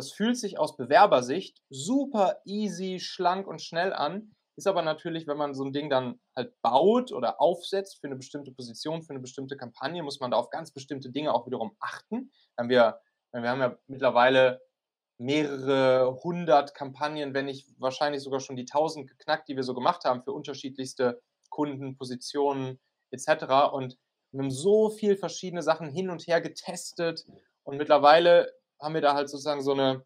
Das 0.00 0.12
fühlt 0.12 0.38
sich 0.38 0.58
aus 0.58 0.78
Bewerbersicht 0.78 1.60
super 1.68 2.40
easy, 2.46 3.00
schlank 3.00 3.46
und 3.46 3.60
schnell 3.60 3.92
an. 3.92 4.34
Ist 4.56 4.66
aber 4.66 4.80
natürlich, 4.80 5.26
wenn 5.26 5.36
man 5.36 5.52
so 5.52 5.62
ein 5.62 5.74
Ding 5.74 5.90
dann 5.90 6.18
halt 6.34 6.54
baut 6.62 7.12
oder 7.12 7.38
aufsetzt 7.38 8.00
für 8.00 8.06
eine 8.06 8.16
bestimmte 8.16 8.50
Position, 8.50 9.02
für 9.02 9.10
eine 9.10 9.20
bestimmte 9.20 9.58
Kampagne, 9.58 10.02
muss 10.02 10.18
man 10.18 10.30
da 10.30 10.38
auf 10.38 10.48
ganz 10.48 10.72
bestimmte 10.72 11.10
Dinge 11.10 11.34
auch 11.34 11.44
wiederum 11.46 11.76
achten. 11.80 12.32
Wir, 12.56 12.98
wir 13.32 13.50
haben 13.50 13.60
ja 13.60 13.76
mittlerweile 13.88 14.62
mehrere 15.18 16.18
hundert 16.24 16.74
Kampagnen, 16.74 17.34
wenn 17.34 17.44
nicht 17.44 17.68
wahrscheinlich 17.78 18.22
sogar 18.22 18.40
schon 18.40 18.56
die 18.56 18.64
tausend 18.64 19.06
geknackt, 19.06 19.50
die 19.50 19.56
wir 19.56 19.64
so 19.64 19.74
gemacht 19.74 20.06
haben 20.06 20.22
für 20.22 20.32
unterschiedlichste 20.32 21.20
Kunden, 21.50 21.98
Positionen 21.98 22.80
etc. 23.10 23.70
Und 23.70 23.98
wir 24.32 24.40
haben 24.40 24.50
so 24.50 24.88
viel 24.88 25.18
verschiedene 25.18 25.60
Sachen 25.60 25.90
hin 25.90 26.08
und 26.08 26.26
her 26.26 26.40
getestet 26.40 27.26
und 27.64 27.76
mittlerweile 27.76 28.50
haben 28.80 28.94
wir 28.94 29.00
da 29.00 29.14
halt 29.14 29.28
sozusagen 29.28 29.62
so 29.62 29.72
eine 29.72 30.04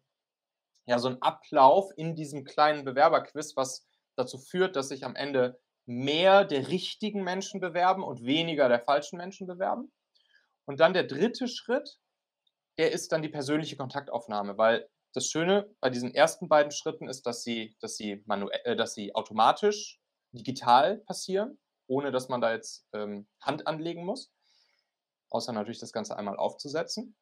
ja 0.85 0.99
so 0.99 1.07
einen 1.07 1.21
Ablauf 1.21 1.89
in 1.95 2.15
diesem 2.15 2.43
kleinen 2.43 2.85
Bewerberquiz, 2.85 3.55
was 3.55 3.87
dazu 4.15 4.37
führt, 4.37 4.75
dass 4.75 4.89
sich 4.89 5.03
am 5.03 5.15
Ende 5.15 5.59
mehr 5.85 6.45
der 6.45 6.67
richtigen 6.67 7.23
Menschen 7.23 7.59
bewerben 7.59 8.03
und 8.03 8.23
weniger 8.25 8.69
der 8.69 8.79
falschen 8.79 9.17
Menschen 9.17 9.47
bewerben. 9.47 9.91
Und 10.65 10.79
dann 10.79 10.93
der 10.93 11.03
dritte 11.03 11.47
Schritt, 11.47 11.99
der 12.77 12.91
ist 12.91 13.11
dann 13.11 13.21
die 13.21 13.29
persönliche 13.29 13.77
Kontaktaufnahme, 13.77 14.57
weil 14.57 14.89
das 15.13 15.27
Schöne 15.27 15.73
bei 15.79 15.89
diesen 15.89 16.13
ersten 16.13 16.49
beiden 16.49 16.71
Schritten 16.71 17.07
ist, 17.07 17.25
dass 17.25 17.43
sie, 17.43 17.75
dass 17.79 17.95
sie, 17.95 18.23
manuell, 18.25 18.59
äh, 18.63 18.75
dass 18.75 18.93
sie 18.93 19.13
automatisch 19.15 19.99
digital 20.31 20.97
passieren, 20.97 21.57
ohne 21.87 22.11
dass 22.11 22.27
man 22.27 22.41
da 22.41 22.51
jetzt 22.51 22.85
ähm, 22.93 23.27
Hand 23.41 23.67
anlegen 23.67 24.05
muss, 24.05 24.31
außer 25.29 25.53
natürlich 25.53 25.79
das 25.79 25.93
Ganze 25.93 26.17
einmal 26.17 26.35
aufzusetzen. 26.35 27.15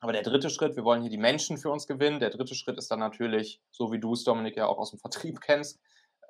Aber 0.00 0.12
der 0.12 0.22
dritte 0.22 0.50
Schritt, 0.50 0.76
wir 0.76 0.84
wollen 0.84 1.02
hier 1.02 1.10
die 1.10 1.18
Menschen 1.18 1.56
für 1.58 1.70
uns 1.70 1.86
gewinnen. 1.86 2.20
Der 2.20 2.30
dritte 2.30 2.54
Schritt 2.54 2.76
ist 2.78 2.90
dann 2.90 2.98
natürlich, 2.98 3.60
so 3.70 3.92
wie 3.92 3.98
du 3.98 4.12
es, 4.12 4.24
Dominik, 4.24 4.56
ja 4.56 4.66
auch 4.66 4.78
aus 4.78 4.90
dem 4.90 4.98
Vertrieb 4.98 5.40
kennst, 5.40 5.80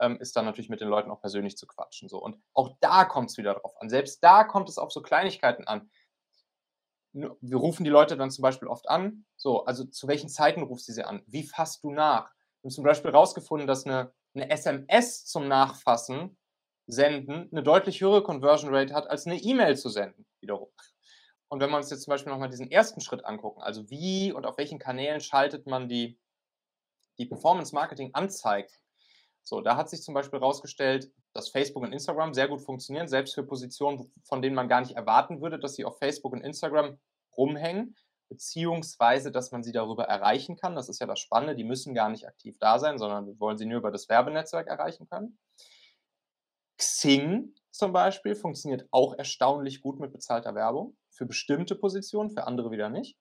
ähm, 0.00 0.18
ist 0.20 0.37
dann 0.37 0.44
natürlich 0.44 0.70
mit 0.70 0.80
den 0.80 0.88
Leuten 0.88 1.11
auch 1.11 1.20
persönlich 1.20 1.56
zu 1.56 1.66
quatschen. 1.66 2.08
So. 2.08 2.18
Und 2.18 2.37
auch 2.52 2.76
da 2.80 3.04
kommt 3.04 3.30
es 3.30 3.37
wieder 3.37 3.54
drauf 3.54 3.75
an. 3.80 3.88
Selbst 3.88 4.23
da 4.23 4.44
kommt 4.44 4.68
es 4.68 4.78
auf 4.78 4.92
so 4.92 5.02
Kleinigkeiten 5.02 5.66
an 5.66 5.90
wir 7.14 7.56
rufen 7.56 7.84
die 7.84 7.90
Leute 7.90 8.16
dann 8.16 8.30
zum 8.30 8.42
Beispiel 8.42 8.68
oft 8.68 8.88
an. 8.88 9.25
So, 9.37 9.64
also 9.64 9.84
zu 9.84 10.08
welchen 10.08 10.28
Zeiten 10.28 10.62
rufst 10.62 10.88
du 10.88 10.92
sie 10.92 11.04
an? 11.04 11.23
Wie 11.26 11.44
fasst 11.44 11.84
du 11.84 11.92
nach? 11.92 12.30
Wir 12.61 12.68
haben 12.68 12.75
zum 12.75 12.84
Beispiel 12.84 13.12
herausgefunden, 13.12 13.66
dass 13.66 13.87
eine, 13.87 14.12
eine 14.34 14.50
SMS 14.50 15.25
zum 15.25 15.46
Nachfassen 15.46 16.37
senden 16.87 17.49
eine 17.50 17.62
deutlich 17.62 18.00
höhere 18.00 18.23
Conversion 18.23 18.75
Rate 18.75 18.92
hat, 18.92 19.08
als 19.08 19.26
eine 19.26 19.37
E-Mail 19.37 19.76
zu 19.76 19.88
senden, 19.88 20.26
wiederum. 20.40 20.68
Und 21.48 21.60
wenn 21.60 21.70
wir 21.70 21.76
uns 21.76 21.90
jetzt 21.90 22.02
zum 22.02 22.10
Beispiel 22.12 22.32
nochmal 22.32 22.50
diesen 22.50 22.70
ersten 22.70 23.00
Schritt 23.00 23.24
angucken, 23.24 23.62
also 23.62 23.88
wie 23.90 24.32
und 24.32 24.46
auf 24.46 24.58
welchen 24.58 24.78
Kanälen 24.78 25.20
schaltet 25.20 25.66
man 25.66 25.88
die, 25.88 26.18
die 27.18 27.26
Performance-Marketing-Anzeigen, 27.26 28.70
so, 29.46 29.60
da 29.60 29.76
hat 29.76 29.90
sich 29.90 30.02
zum 30.02 30.14
Beispiel 30.14 30.40
herausgestellt, 30.40 31.12
dass 31.34 31.50
Facebook 31.50 31.82
und 31.82 31.92
Instagram 31.92 32.32
sehr 32.32 32.48
gut 32.48 32.62
funktionieren, 32.62 33.08
selbst 33.08 33.34
für 33.34 33.44
Positionen, 33.44 34.10
von 34.24 34.40
denen 34.40 34.54
man 34.54 34.68
gar 34.68 34.80
nicht 34.80 34.96
erwarten 34.96 35.42
würde, 35.42 35.58
dass 35.58 35.74
sie 35.74 35.84
auf 35.84 35.98
Facebook 35.98 36.32
und 36.32 36.40
Instagram 36.40 36.98
rumhängen, 37.36 37.94
beziehungsweise, 38.30 39.30
dass 39.30 39.52
man 39.52 39.62
sie 39.62 39.72
darüber 39.72 40.04
erreichen 40.04 40.56
kann. 40.56 40.74
Das 40.74 40.88
ist 40.88 40.98
ja 40.98 41.06
das 41.06 41.20
Spannende, 41.20 41.54
die 41.54 41.64
müssen 41.64 41.94
gar 41.94 42.08
nicht 42.08 42.26
aktiv 42.26 42.56
da 42.58 42.78
sein, 42.78 42.96
sondern 42.96 43.26
wir 43.26 43.38
wollen 43.38 43.58
sie 43.58 43.66
nur 43.66 43.78
über 43.78 43.90
das 43.90 44.08
Werbenetzwerk 44.08 44.66
erreichen 44.66 45.06
können. 45.10 45.38
Xing 46.78 47.54
zum 47.70 47.92
Beispiel 47.92 48.34
funktioniert 48.34 48.88
auch 48.90 49.14
erstaunlich 49.14 49.82
gut 49.82 50.00
mit 50.00 50.12
bezahlter 50.12 50.54
Werbung, 50.54 50.96
für 51.14 51.26
bestimmte 51.26 51.75
Positionen, 51.75 52.30
für 52.30 52.47
andere 52.47 52.71
wieder 52.71 52.90
nicht. 52.90 53.16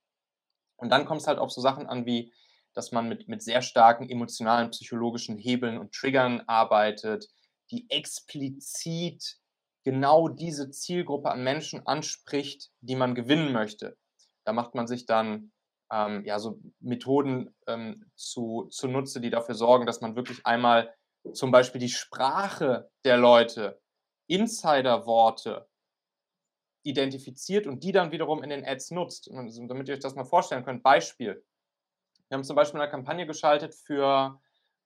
Und 0.78 0.90
dann 0.90 1.06
kommt 1.06 1.22
es 1.22 1.28
halt 1.28 1.40
auf 1.40 1.52
so 1.52 1.62
Sachen 1.62 1.88
an 1.88 2.06
wie 2.06 2.34
dass 2.74 2.92
man 2.92 3.08
mit, 3.08 3.28
mit 3.28 3.42
sehr 3.42 3.62
starken 3.62 4.10
emotionalen, 4.10 4.72
psychologischen 4.72 5.38
Hebeln 5.38 5.78
und 5.78 5.94
Triggern 5.94 6.42
arbeitet, 6.48 7.28
die 7.72 7.90
explizit 7.90 9.38
genau 9.84 10.28
diese 10.28 10.72
Zielgruppe 10.72 11.30
an 11.30 11.44
Menschen 11.44 11.86
anspricht, 11.86 12.72
die 12.82 12.96
man 12.96 13.16
gewinnen 13.16 13.52
möchte. 13.52 13.98
Da 14.46 14.54
macht 14.54 14.76
man 14.76 14.88
sich 14.88 15.06
dann 15.06 15.52
ähm, 15.92 16.26
ja, 16.26 16.40
so 16.40 16.60
Methoden 16.80 17.56
ähm, 17.68 18.06
zu, 18.16 18.68
zunutze, 18.70 19.22
die 19.22 19.30
dafür 19.30 19.56
sorgen, 19.56 19.86
dass 19.86 20.02
man 20.02 20.16
wirklich 20.16 20.46
einmal 20.46 20.94
zum 21.34 21.52
Beispiel 21.52 21.80
die 21.80 21.90
Sprache 21.90 22.90
der 23.06 23.18
Leute, 23.18 23.80
Insider-Worte 24.28 25.68
identifiziert 26.84 27.66
und 27.66 27.84
die 27.84 27.92
dann 27.92 28.12
wiederum 28.12 28.44
in 28.44 28.50
den 28.50 28.66
Ads 28.66 28.92
nutzt. 28.92 29.28
Und 29.28 29.68
damit 29.68 29.88
ihr 29.88 29.96
euch 29.96 30.02
das 30.02 30.16
mal 30.16 30.26
vorstellen 30.26 30.64
könnt, 30.64 30.84
Beispiel. 30.84 31.44
Wir 32.28 32.36
haben 32.36 32.44
zum 32.44 32.56
Beispiel 32.56 32.80
eine 32.80 32.92
Kampagne 32.92 33.26
geschaltet 33.26 33.74
für 33.74 34.40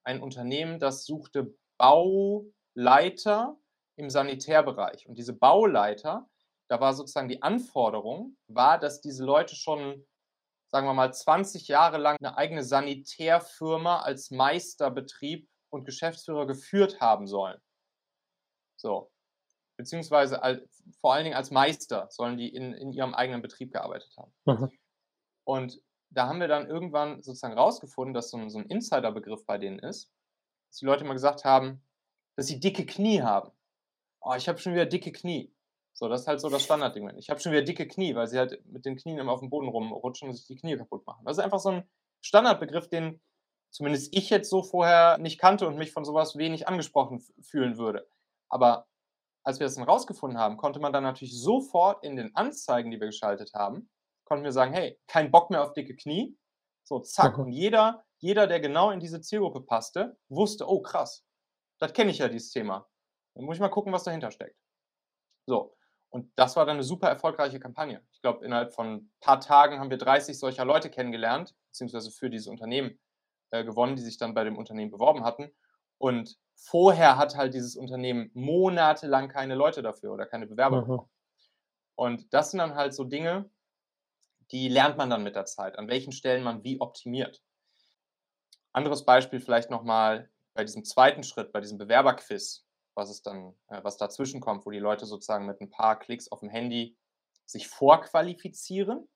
ein 0.04 0.22
Unternehmen, 0.22 0.80
das 0.80 1.06
suchte 1.06 1.54
Bauleiter 1.78 3.58
im 3.96 4.10
Sanitärbereich. 4.10 5.08
Und 5.08 5.18
diese 5.18 5.34
Bauleiter, 5.34 6.30
da 6.70 6.80
war 6.80 6.94
sozusagen 6.94 7.30
die 7.30 7.42
Anforderung, 7.42 8.38
war, 8.48 8.80
dass 8.80 9.02
diese 9.02 9.26
Leute 9.26 9.56
schon, 9.56 10.06
sagen 10.72 10.88
wir 10.88 10.94
mal, 10.94 11.14
20 11.14 11.68
Jahre 11.68 11.98
lang 11.98 12.18
eine 12.20 12.38
eigene 12.38 12.64
Sanitärfirma 12.64 14.02
als 14.02 14.32
Meisterbetrieb 14.32 15.50
und 15.70 15.86
Geschäftsführer 15.86 16.48
geführt 16.48 17.02
haben 17.02 17.28
sollen. 17.28 17.60
So. 18.76 19.12
Beziehungsweise 19.78 20.42
als, 20.42 20.84
vor 21.00 21.14
allen 21.14 21.24
Dingen 21.24 21.36
als 21.36 21.52
Meister 21.52 22.08
sollen 22.10 22.38
die 22.38 22.50
in, 22.54 22.74
in 22.74 22.92
ihrem 22.92 23.14
eigenen 23.14 23.42
Betrieb 23.42 23.72
gearbeitet 23.72 24.16
haben. 24.18 24.34
Mhm. 24.46 24.72
Und 25.44 25.82
da 26.10 26.28
haben 26.28 26.40
wir 26.40 26.48
dann 26.48 26.68
irgendwann 26.68 27.22
sozusagen 27.22 27.58
rausgefunden, 27.58 28.14
dass 28.14 28.32
so 28.32 28.38
ein, 28.38 28.50
so 28.50 28.60
ein 28.60 28.66
Insider-Begriff 28.66 29.46
bei 29.46 29.58
denen 29.58 29.80
ist, 29.80 30.12
dass 30.70 30.80
die 30.80 30.86
Leute 30.86 31.06
mal 31.06 31.14
gesagt 31.14 31.46
haben, 31.46 31.82
dass 32.36 32.48
sie 32.48 32.60
dicke 32.60 32.86
Knie 32.86 33.22
haben. 33.22 33.52
Oh, 34.22 34.34
ich 34.36 34.48
habe 34.48 34.58
schon 34.58 34.74
wieder 34.74 34.86
dicke 34.86 35.12
Knie. 35.12 35.54
So, 35.94 36.08
das 36.08 36.22
ist 36.22 36.28
halt 36.28 36.42
so 36.42 36.50
das 36.50 36.64
Standardding. 36.64 37.10
Ich 37.18 37.30
habe 37.30 37.40
schon 37.40 37.52
wieder 37.52 37.64
dicke 37.64 37.88
Knie, 37.88 38.14
weil 38.16 38.28
sie 38.28 38.38
halt 38.38 38.64
mit 38.68 38.86
den 38.86 38.98
Knien 38.98 39.18
immer 39.18 39.32
auf 39.32 39.40
dem 39.40 39.50
Boden 39.50 39.68
rumrutschen 39.68 40.30
und 40.30 40.36
sich 40.36 40.46
die 40.46 40.56
Knie 40.56 40.78
kaputt 40.78 41.06
machen. 41.08 41.26
Das 41.26 41.38
ist 41.38 41.44
einfach 41.44 41.60
so 41.60 41.70
ein 41.70 41.90
Standardbegriff, 42.22 42.88
den 42.88 43.20
zumindest 43.72 44.16
ich 44.16 44.30
jetzt 44.30 44.50
so 44.50 44.64
vorher 44.64 45.18
nicht 45.18 45.40
kannte 45.40 45.68
und 45.68 45.78
mich 45.78 45.92
von 45.92 46.06
sowas 46.06 46.38
wenig 46.38 46.68
angesprochen 46.68 47.24
fühlen 47.42 47.78
würde. 47.78 48.08
Aber 48.50 48.88
als 49.48 49.62
wir 49.62 49.66
das 49.66 49.76
dann 49.76 49.86
rausgefunden 49.86 50.38
haben, 50.38 50.58
konnte 50.58 50.82
man 50.82 50.92
dann 50.92 51.04
natürlich 51.04 51.42
sofort 51.42 52.04
in 52.04 52.18
den 52.18 52.36
Anzeigen, 52.36 52.92
die 52.92 53.00
wir 53.00 53.08
geschaltet 53.08 53.54
haben, 53.54 53.90
konnten 54.26 54.44
wir 54.44 54.52
sagen, 54.52 54.74
hey, 54.74 55.00
kein 55.08 55.32
Bock 55.32 55.50
mehr 55.52 55.64
auf 55.64 55.72
dicke 55.72 55.96
Knie. 55.96 56.38
So, 56.84 57.00
zack. 57.00 57.38
Und 57.38 57.54
jeder, 57.54 58.04
jeder, 58.18 58.46
der 58.48 58.60
genau 58.60 58.92
in 58.92 59.00
diese 59.00 59.22
Zielgruppe 59.22 59.62
passte, 59.62 60.18
wusste, 60.28 60.70
oh 60.70 60.82
krass, 60.82 61.26
das 61.80 61.94
kenne 61.94 62.12
ich 62.12 62.18
ja, 62.18 62.28
dieses 62.28 62.52
Thema. 62.52 62.90
Dann 63.36 63.46
muss 63.46 63.56
ich 63.56 63.62
mal 63.62 63.70
gucken, 63.70 63.94
was 63.94 64.04
dahinter 64.04 64.32
steckt. 64.32 64.60
So, 65.46 65.78
und 66.10 66.30
das 66.36 66.58
war 66.58 66.66
dann 66.66 66.76
eine 66.76 66.84
super 66.84 67.08
erfolgreiche 67.08 67.62
Kampagne. 67.62 68.06
Ich 68.12 68.20
glaube, 68.20 68.44
innerhalb 68.44 68.74
von 68.74 68.96
ein 68.96 69.12
paar 69.22 69.40
Tagen 69.40 69.80
haben 69.80 69.90
wir 69.90 69.98
30 69.98 70.38
solcher 70.38 70.66
Leute 70.66 70.90
kennengelernt, 70.90 71.56
beziehungsweise 71.70 72.12
für 72.12 72.30
dieses 72.30 72.48
Unternehmen 72.48 73.00
äh, 73.52 73.64
gewonnen, 73.64 73.96
die 73.96 74.02
sich 74.02 74.18
dann 74.18 74.34
bei 74.34 74.44
dem 74.44 74.58
Unternehmen 74.58 74.92
beworben 74.92 75.24
hatten. 75.24 75.56
Und 75.98 76.38
vorher 76.56 77.18
hat 77.18 77.36
halt 77.36 77.54
dieses 77.54 77.76
Unternehmen 77.76 78.32
monatelang 78.34 79.30
keine 79.30 79.56
Leute 79.56 79.82
dafür 79.82 80.14
oder 80.14 80.26
keine 80.26 80.48
Bewerber 80.48 80.82
mhm. 80.82 80.88
bekommen. 80.88 81.10
Und 81.96 82.34
das 82.34 82.52
sind 82.52 82.60
dann 82.60 82.76
halt 82.76 82.94
so 82.94 83.04
Dinge, 83.04 83.50
die 84.52 84.70
lernt 84.70 84.98
man 84.98 85.10
dann 85.10 85.24
mit 85.24 85.36
der 85.36 85.46
Zeit, 85.46 85.78
an 85.78 85.88
welchen 85.88 86.12
Stellen 86.12 86.44
man 86.44 86.64
wie 86.64 86.80
optimiert. 86.80 87.42
Anderes 88.72 89.06
Beispiel 89.06 89.40
vielleicht 89.40 89.70
nochmal 89.70 90.30
bei 90.54 90.64
diesem 90.64 90.84
zweiten 90.86 91.24
Schritt, 91.24 91.52
bei 91.52 91.62
diesem 91.62 91.78
Bewerberquiz, 91.78 92.66
was 92.94 93.10
es 93.10 93.22
dann, 93.22 93.54
äh, 93.68 93.84
was 93.84 93.98
dazwischen 93.98 94.42
kommt, 94.42 94.66
wo 94.66 94.72
die 94.72 94.80
Leute 94.80 95.06
sozusagen 95.06 95.46
mit 95.46 95.62
ein 95.62 95.70
paar 95.70 96.00
Klicks 96.00 96.32
auf 96.32 96.40
dem 96.40 96.50
Handy 96.50 96.98
sich 97.46 97.68
vorqualifizieren. 97.68 99.08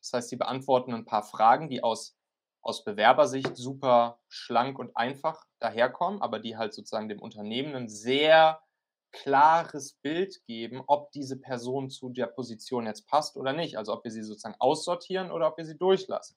Das 0.00 0.12
heißt, 0.12 0.28
sie 0.30 0.36
beantworten 0.36 0.94
ein 0.94 1.04
paar 1.04 1.22
Fragen, 1.22 1.68
die 1.68 1.82
aus, 1.82 2.16
aus 2.62 2.84
Bewerbersicht 2.84 3.56
super 3.56 4.20
schlank 4.28 4.78
und 4.78 4.96
einfach 4.96 5.44
daherkommen, 5.60 6.20
aber 6.22 6.38
die 6.38 6.56
halt 6.56 6.74
sozusagen 6.74 7.08
dem 7.08 7.20
Unternehmen 7.20 7.74
einen 7.74 7.88
sehr 7.88 8.60
klares 9.12 9.94
Bild 9.94 10.44
geben, 10.46 10.82
ob 10.86 11.10
diese 11.12 11.38
Person 11.38 11.90
zu 11.90 12.10
der 12.10 12.26
Position 12.26 12.86
jetzt 12.86 13.08
passt 13.08 13.36
oder 13.36 13.52
nicht. 13.52 13.76
Also 13.76 13.92
ob 13.92 14.04
wir 14.04 14.10
sie 14.10 14.22
sozusagen 14.22 14.56
aussortieren 14.58 15.30
oder 15.30 15.48
ob 15.48 15.56
wir 15.56 15.64
sie 15.64 15.76
durchlassen. 15.76 16.36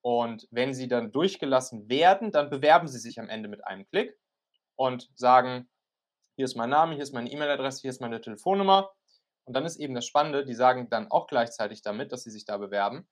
Und 0.00 0.46
wenn 0.50 0.72
sie 0.72 0.88
dann 0.88 1.12
durchgelassen 1.12 1.88
werden, 1.88 2.30
dann 2.30 2.48
bewerben 2.48 2.86
sie 2.86 2.98
sich 2.98 3.18
am 3.18 3.28
Ende 3.28 3.48
mit 3.48 3.64
einem 3.66 3.86
Klick 3.88 4.16
und 4.76 5.10
sagen, 5.16 5.68
hier 6.36 6.44
ist 6.44 6.56
mein 6.56 6.70
Name, 6.70 6.94
hier 6.94 7.02
ist 7.02 7.12
meine 7.12 7.30
E-Mail-Adresse, 7.30 7.80
hier 7.80 7.90
ist 7.90 8.00
meine 8.00 8.20
Telefonnummer. 8.20 8.92
Und 9.44 9.54
dann 9.54 9.64
ist 9.64 9.76
eben 9.76 9.94
das 9.94 10.06
Spannende, 10.06 10.44
die 10.44 10.54
sagen 10.54 10.88
dann 10.90 11.10
auch 11.10 11.26
gleichzeitig 11.26 11.82
damit, 11.82 12.12
dass 12.12 12.22
sie 12.22 12.30
sich 12.30 12.44
da 12.44 12.56
bewerben. 12.56 13.08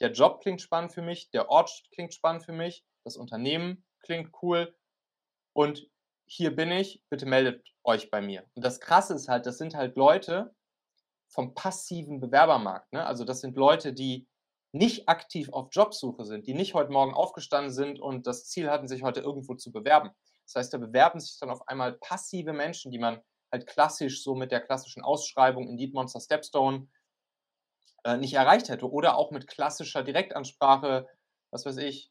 Der 0.00 0.12
Job 0.12 0.40
klingt 0.40 0.60
spannend 0.60 0.92
für 0.92 1.02
mich, 1.02 1.30
der 1.30 1.48
Ort 1.48 1.84
klingt 1.92 2.14
spannend 2.14 2.44
für 2.44 2.52
mich, 2.52 2.84
das 3.04 3.16
Unternehmen 3.16 3.84
klingt 4.00 4.30
cool 4.42 4.74
und 5.52 5.88
hier 6.24 6.54
bin 6.54 6.70
ich, 6.70 7.02
bitte 7.10 7.26
meldet 7.26 7.66
euch 7.84 8.10
bei 8.10 8.20
mir. 8.20 8.44
Und 8.54 8.64
das 8.64 8.80
Krasse 8.80 9.14
ist 9.14 9.28
halt, 9.28 9.46
das 9.46 9.58
sind 9.58 9.74
halt 9.74 9.96
Leute 9.96 10.54
vom 11.28 11.54
passiven 11.54 12.20
Bewerbermarkt. 12.20 12.92
Ne? 12.92 13.04
Also 13.04 13.24
das 13.24 13.40
sind 13.40 13.56
Leute, 13.56 13.92
die 13.92 14.26
nicht 14.72 15.08
aktiv 15.08 15.50
auf 15.52 15.68
Jobsuche 15.70 16.24
sind, 16.24 16.46
die 16.46 16.54
nicht 16.54 16.74
heute 16.74 16.90
Morgen 16.90 17.12
aufgestanden 17.12 17.72
sind 17.72 18.00
und 18.00 18.26
das 18.26 18.48
Ziel 18.48 18.70
hatten, 18.70 18.88
sich 18.88 19.02
heute 19.02 19.20
irgendwo 19.20 19.54
zu 19.54 19.70
bewerben. 19.70 20.10
Das 20.46 20.54
heißt, 20.56 20.72
da 20.72 20.78
bewerben 20.78 21.20
sich 21.20 21.38
dann 21.38 21.50
auf 21.50 21.68
einmal 21.68 21.92
passive 21.92 22.52
Menschen, 22.52 22.90
die 22.90 22.98
man 22.98 23.20
halt 23.50 23.66
klassisch 23.66 24.22
so 24.22 24.34
mit 24.34 24.50
der 24.50 24.60
klassischen 24.60 25.02
Ausschreibung 25.02 25.68
in 25.68 25.92
Monster 25.92 26.20
Stepstone 26.20 26.88
äh, 28.04 28.16
nicht 28.16 28.34
erreicht 28.34 28.68
hätte. 28.68 28.90
Oder 28.90 29.16
auch 29.16 29.30
mit 29.30 29.46
klassischer 29.46 30.02
Direktansprache 30.02 31.06
was 31.52 31.66
weiß 31.66 31.76
ich, 31.76 32.10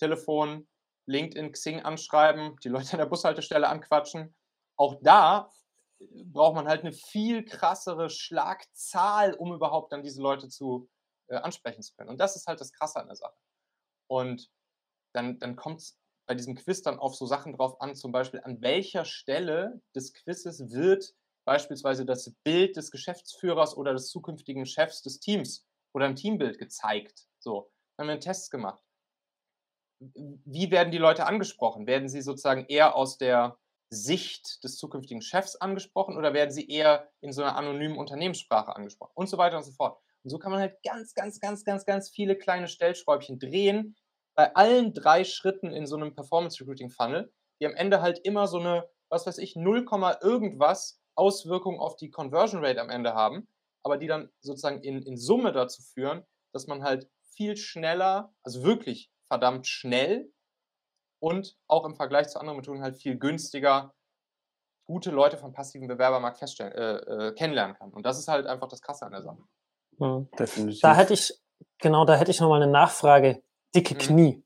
Telefon, 0.00 0.66
LinkedIn, 1.06 1.52
Xing 1.52 1.80
anschreiben, 1.80 2.56
die 2.64 2.68
Leute 2.68 2.92
an 2.92 2.98
der 2.98 3.06
Bushaltestelle 3.06 3.68
anquatschen. 3.68 4.34
Auch 4.76 4.96
da 5.02 5.52
braucht 6.00 6.54
man 6.54 6.68
halt 6.68 6.82
eine 6.82 6.92
viel 6.92 7.44
krassere 7.44 8.10
Schlagzahl, 8.10 9.34
um 9.34 9.52
überhaupt 9.52 9.92
dann 9.92 10.02
diese 10.02 10.22
Leute 10.22 10.48
zu 10.48 10.88
äh, 11.28 11.36
ansprechen 11.36 11.82
zu 11.82 11.94
können. 11.94 12.10
Und 12.10 12.18
das 12.18 12.36
ist 12.36 12.46
halt 12.46 12.60
das 12.60 12.72
Krasse 12.72 13.00
an 13.00 13.08
der 13.08 13.16
Sache. 13.16 13.36
Und 14.06 14.50
dann, 15.12 15.38
dann 15.38 15.56
kommt 15.56 15.80
es 15.80 15.98
bei 16.26 16.34
diesem 16.34 16.54
Quiz 16.54 16.82
dann 16.82 16.98
auf 16.98 17.14
so 17.16 17.26
Sachen 17.26 17.54
drauf 17.54 17.80
an, 17.80 17.94
zum 17.94 18.12
Beispiel 18.12 18.40
an 18.44 18.60
welcher 18.62 19.04
Stelle 19.04 19.80
des 19.94 20.12
Quizzes 20.12 20.70
wird 20.70 21.14
beispielsweise 21.48 22.04
das 22.04 22.30
Bild 22.44 22.76
des 22.76 22.90
Geschäftsführers 22.90 23.74
oder 23.74 23.94
des 23.94 24.08
zukünftigen 24.08 24.66
Chefs 24.66 25.00
des 25.00 25.18
Teams 25.18 25.66
oder 25.94 26.04
ein 26.04 26.14
Teambild 26.14 26.58
gezeigt. 26.58 27.26
So, 27.38 27.72
dann 27.96 28.06
haben 28.06 28.16
wir 28.16 28.20
Tests 28.20 28.50
gemacht. 28.50 28.84
Wie 29.98 30.70
werden 30.70 30.90
die 30.90 30.98
Leute 30.98 31.24
angesprochen? 31.24 31.86
Werden 31.86 32.10
sie 32.10 32.20
sozusagen 32.20 32.66
eher 32.66 32.94
aus 32.96 33.16
der 33.16 33.56
Sicht 33.88 34.62
des 34.62 34.76
zukünftigen 34.76 35.22
Chefs 35.22 35.56
angesprochen 35.56 36.18
oder 36.18 36.34
werden 36.34 36.50
sie 36.50 36.68
eher 36.68 37.10
in 37.22 37.32
so 37.32 37.42
einer 37.42 37.56
anonymen 37.56 37.96
Unternehmenssprache 37.96 38.76
angesprochen 38.76 39.12
und 39.14 39.30
so 39.30 39.38
weiter 39.38 39.56
und 39.56 39.64
so 39.64 39.72
fort. 39.72 39.98
Und 40.24 40.30
so 40.30 40.38
kann 40.38 40.52
man 40.52 40.60
halt 40.60 40.76
ganz, 40.82 41.14
ganz, 41.14 41.40
ganz, 41.40 41.64
ganz, 41.64 41.86
ganz 41.86 42.10
viele 42.10 42.36
kleine 42.36 42.68
Stellschräubchen 42.68 43.38
drehen 43.38 43.96
bei 44.36 44.54
allen 44.54 44.92
drei 44.92 45.24
Schritten 45.24 45.72
in 45.72 45.86
so 45.86 45.96
einem 45.96 46.14
Performance 46.14 46.60
Recruiting 46.60 46.90
Funnel, 46.90 47.32
die 47.58 47.66
am 47.66 47.74
Ende 47.74 48.02
halt 48.02 48.18
immer 48.18 48.46
so 48.46 48.58
eine, 48.58 48.86
was 49.08 49.26
weiß 49.26 49.38
ich, 49.38 49.56
0, 49.56 49.86
irgendwas 50.20 51.00
Auswirkungen 51.18 51.80
auf 51.80 51.96
die 51.96 52.10
Conversion 52.10 52.64
Rate 52.64 52.80
am 52.80 52.90
Ende 52.90 53.14
haben, 53.14 53.48
aber 53.82 53.98
die 53.98 54.06
dann 54.06 54.30
sozusagen 54.40 54.82
in, 54.82 55.02
in 55.02 55.16
Summe 55.16 55.52
dazu 55.52 55.82
führen, 55.82 56.24
dass 56.52 56.66
man 56.66 56.82
halt 56.82 57.10
viel 57.34 57.56
schneller, 57.56 58.32
also 58.42 58.62
wirklich 58.62 59.10
verdammt 59.26 59.66
schnell 59.66 60.32
und 61.20 61.56
auch 61.66 61.84
im 61.84 61.96
Vergleich 61.96 62.28
zu 62.28 62.40
anderen 62.40 62.58
Methoden 62.58 62.82
halt 62.82 62.96
viel 62.96 63.18
günstiger 63.18 63.94
gute 64.84 65.10
Leute 65.10 65.36
vom 65.36 65.52
passiven 65.52 65.86
Bewerbermarkt 65.86 66.38
feststellen, 66.38 66.72
äh, 66.72 67.28
äh, 67.28 67.32
kennenlernen 67.34 67.76
kann. 67.76 67.92
Und 67.92 68.06
das 68.06 68.18
ist 68.18 68.28
halt 68.28 68.46
einfach 68.46 68.68
das 68.68 68.80
Krasse 68.80 69.04
an 69.04 69.12
der 69.12 69.22
Sache. 69.22 69.42
Mhm. 69.98 70.28
Definitiv. 70.38 70.80
Da 70.80 70.94
hätte 70.94 71.12
ich, 71.12 71.34
genau, 71.78 72.04
da 72.06 72.16
hätte 72.16 72.30
ich 72.30 72.40
nochmal 72.40 72.62
eine 72.62 72.72
Nachfrage. 72.72 73.42
Dicke 73.74 73.94
mhm. 73.94 73.98
Knie. 73.98 74.44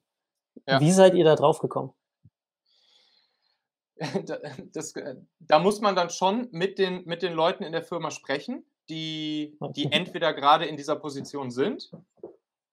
Ja. 0.67 0.81
Wie 0.81 0.91
seid 0.91 1.15
ihr 1.15 1.25
da 1.25 1.37
drauf 1.37 1.61
gekommen? 1.61 1.95
Das, 4.73 4.97
äh, 4.97 5.17
da 5.39 5.59
muss 5.59 5.81
man 5.81 5.95
dann 5.95 6.11
schon 6.11 6.49
mit 6.51 6.79
den, 6.79 7.05
mit 7.05 7.23
den 7.23 7.33
Leuten 7.33 7.63
in 7.63 7.73
der 7.73 7.83
Firma 7.83 8.11
sprechen, 8.11 8.65
die, 8.89 9.57
die 9.77 9.93
entweder 9.93 10.33
gerade 10.33 10.67
in 10.67 10.77
dieser 10.77 10.97
Position 10.97 11.51
sind 11.51 11.93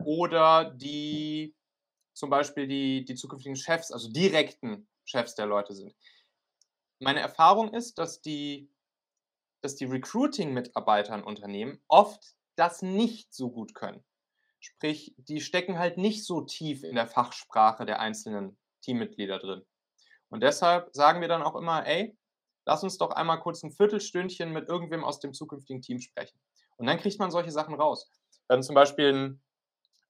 oder 0.03 0.71
die 0.71 1.53
zum 2.13 2.29
Beispiel 2.29 2.67
die, 2.67 3.05
die 3.05 3.15
zukünftigen 3.15 3.55
Chefs, 3.55 3.91
also 3.91 4.11
direkten 4.11 4.87
Chefs 5.05 5.35
der 5.35 5.45
Leute 5.45 5.73
sind. 5.73 5.95
Meine 6.99 7.21
Erfahrung 7.21 7.73
ist, 7.73 7.97
dass 7.97 8.21
die, 8.21 8.69
dass 9.61 9.75
die 9.75 9.85
Recruiting-Mitarbeiter 9.85 11.15
in 11.15 11.23
Unternehmen 11.23 11.81
oft 11.87 12.35
das 12.55 12.81
nicht 12.81 13.33
so 13.33 13.49
gut 13.49 13.73
können. 13.73 14.03
Sprich, 14.59 15.15
die 15.17 15.39
stecken 15.39 15.79
halt 15.79 15.97
nicht 15.97 16.25
so 16.25 16.41
tief 16.41 16.83
in 16.83 16.95
der 16.95 17.07
Fachsprache 17.07 17.85
der 17.85 18.01
einzelnen 18.01 18.57
Teammitglieder 18.81 19.39
drin. 19.39 19.65
Und 20.29 20.41
deshalb 20.41 20.89
sagen 20.93 21.21
wir 21.21 21.27
dann 21.27 21.43
auch 21.43 21.55
immer, 21.55 21.85
ey, 21.85 22.17
lass 22.65 22.83
uns 22.83 22.97
doch 22.97 23.11
einmal 23.11 23.39
kurz 23.39 23.63
ein 23.63 23.71
Viertelstündchen 23.71 24.51
mit 24.51 24.69
irgendwem 24.69 25.03
aus 25.03 25.19
dem 25.19 25.33
zukünftigen 25.33 25.81
Team 25.81 25.99
sprechen. 25.99 26.39
Und 26.77 26.87
dann 26.87 26.97
kriegt 26.97 27.19
man 27.19 27.31
solche 27.31 27.51
Sachen 27.51 27.75
raus. 27.75 28.11
Dann 28.47 28.63
zum 28.63 28.75
Beispiel 28.75 29.13
ein 29.13 29.41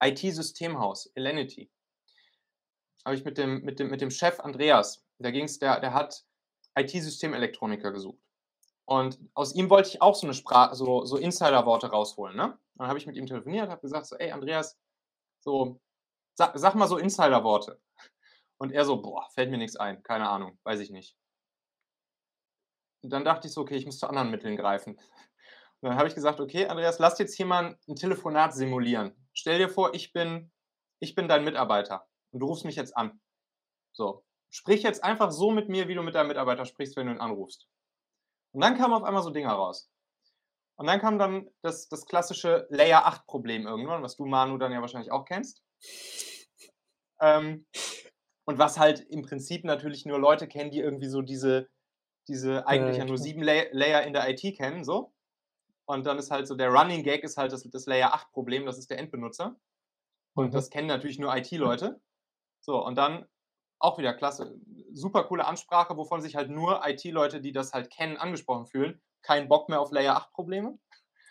IT-Systemhaus, 0.02 1.12
Elenity 1.16 1.70
habe 3.06 3.16
ich 3.16 3.26
mit 3.26 3.38
dem, 3.38 3.62
mit, 3.64 3.80
dem, 3.80 3.90
mit 3.90 4.02
dem 4.02 4.12
Chef 4.12 4.40
Andreas, 4.40 5.04
da 5.20 5.32
ging 5.32 5.46
es, 5.46 5.60
der, 5.60 5.80
der 5.80 5.94
hat 5.94 6.24
IT-Systemelektroniker 6.76 7.92
gesucht. 7.92 8.20
Und 8.86 9.20
aus 9.34 9.54
ihm 9.54 9.70
wollte 9.70 9.90
ich 9.90 10.02
auch 10.02 10.16
so 10.16 10.26
eine 10.26 10.34
Sprache, 10.34 10.76
so, 10.76 11.06
so 11.06 11.18
Insider-Worte 11.18 11.88
rausholen. 11.88 12.36
Ne? 12.36 12.58
Dann 12.76 12.88
habe 12.88 12.98
ich 12.98 13.06
mit 13.06 13.16
ihm 13.16 13.28
telefoniert, 13.28 13.70
habe 13.70 13.82
gesagt, 13.82 14.08
so, 14.08 14.16
ey 14.16 14.32
Andreas, 14.32 14.78
so, 15.40 15.80
sag, 16.34 16.58
sag 16.58 16.76
mal 16.76 16.88
so 16.88 16.98
Insider-Worte. 16.98 17.80
Und 18.62 18.72
er 18.72 18.86
so, 18.86 19.02
boah, 19.02 19.28
fällt 19.32 19.52
mir 19.52 19.58
nichts 19.58 19.78
ein, 19.78 20.04
keine 20.04 20.30
Ahnung, 20.30 20.60
weiß 20.64 20.82
ich 20.82 20.92
nicht. 20.92 21.16
Und 23.02 23.12
dann 23.12 23.24
dachte 23.24 23.48
ich 23.48 23.54
so, 23.54 23.62
okay, 23.62 23.76
ich 23.76 23.86
muss 23.86 24.00
zu 24.00 24.08
anderen 24.08 24.30
Mitteln 24.30 24.58
greifen. 24.58 24.96
Und 25.82 25.90
dann 25.90 25.96
habe 25.96 26.10
ich 26.10 26.16
gesagt, 26.16 26.42
okay, 26.42 26.68
Andreas, 26.68 27.00
lass 27.00 27.20
jetzt 27.20 27.36
hier 27.36 27.46
mal 27.46 27.78
ein 27.88 27.96
Telefonat 27.96 28.54
simulieren. 28.54 29.16
Stell 29.34 29.60
dir 29.60 29.70
vor, 29.70 29.94
ich 29.94 30.12
bin, 30.12 30.52
ich 31.00 31.16
bin 31.16 31.30
dein 31.30 31.46
Mitarbeiter 31.46 32.06
und 32.32 32.42
du 32.42 32.48
rufst 32.48 32.66
mich 32.66 32.76
jetzt 32.76 32.98
an. 32.98 33.22
So, 33.94 34.26
sprich 34.50 34.84
jetzt 34.84 35.04
einfach 35.06 35.32
so 35.32 35.52
mit 35.52 35.70
mir, 35.70 35.88
wie 35.88 35.96
du 35.96 36.04
mit 36.04 36.16
deinem 36.16 36.28
Mitarbeiter 36.28 36.66
sprichst, 36.66 36.98
wenn 36.98 37.08
du 37.08 37.14
ihn 37.14 37.22
anrufst. 37.22 37.70
Und 38.52 38.62
dann 38.62 38.78
kamen 38.78 38.94
auf 38.94 39.04
einmal 39.04 39.24
so 39.24 39.30
Dinge 39.30 39.50
raus. 39.50 39.90
Und 40.76 40.88
dann 40.88 41.00
kam 41.00 41.18
dann 41.18 41.50
das, 41.62 41.88
das 41.88 42.06
klassische 42.06 42.68
Layer 42.70 43.06
8 43.06 43.26
Problem 43.26 43.66
irgendwann, 43.66 44.04
was 44.04 44.18
du, 44.18 44.26
Manu, 44.26 44.58
dann 44.58 44.72
ja 44.72 44.82
wahrscheinlich 44.82 45.12
auch 45.12 45.26
kennst. 45.26 45.64
Ähm, 47.22 47.66
und 48.50 48.58
was 48.58 48.80
halt 48.80 49.02
im 49.02 49.22
Prinzip 49.22 49.64
natürlich 49.64 50.08
nur 50.08 50.18
Leute 50.18 50.48
kennen, 50.48 50.72
die 50.72 50.80
irgendwie 50.80 51.08
so 51.08 51.22
diese, 51.22 51.70
diese 52.28 52.66
eigentlich 52.66 52.98
ja, 52.98 53.04
ja 53.04 53.08
nur 53.08 53.20
sieben 53.20 53.44
Layer 53.44 54.02
in 54.02 54.14
der 54.14 54.28
IT 54.28 54.42
kennen, 54.58 54.84
so. 54.84 55.14
Und 55.86 56.08
dann 56.08 56.18
ist 56.18 56.32
halt 56.32 56.48
so, 56.48 56.56
der 56.56 56.70
Running 56.70 57.04
Gag 57.04 57.24
ist 57.24 57.38
halt 57.38 57.52
das, 57.52 57.62
das 57.70 57.86
Layer 57.86 58.12
8 58.12 58.32
Problem, 58.32 58.66
das 58.66 58.80
ist 58.80 58.90
der 58.90 58.98
Endbenutzer. 58.98 59.56
Und 60.34 60.48
mhm. 60.48 60.52
das 60.52 60.72
kennen 60.72 60.88
natürlich 60.88 61.20
nur 61.20 61.36
IT-Leute. 61.38 62.02
So, 62.60 62.84
und 62.84 62.96
dann 62.96 63.28
auch 63.78 64.00
wieder 64.00 64.16
klasse. 64.16 64.60
Super 64.94 65.26
coole 65.26 65.46
Ansprache, 65.46 65.96
wovon 65.96 66.22
sich 66.24 66.36
halt 66.36 66.50
nur 66.50 66.82
IT-Leute, 66.84 67.42
die 67.42 67.52
das 67.52 67.74
halt 67.74 67.92
kennen, 67.92 68.18
angesprochen 68.18 68.66
fühlen. 68.66 69.00
Kein 69.22 69.48
Bock 69.48 69.70
mehr 69.70 69.80
auf 69.80 69.92
Layer 69.92 70.16
8 70.16 70.34
Probleme. 70.34 70.80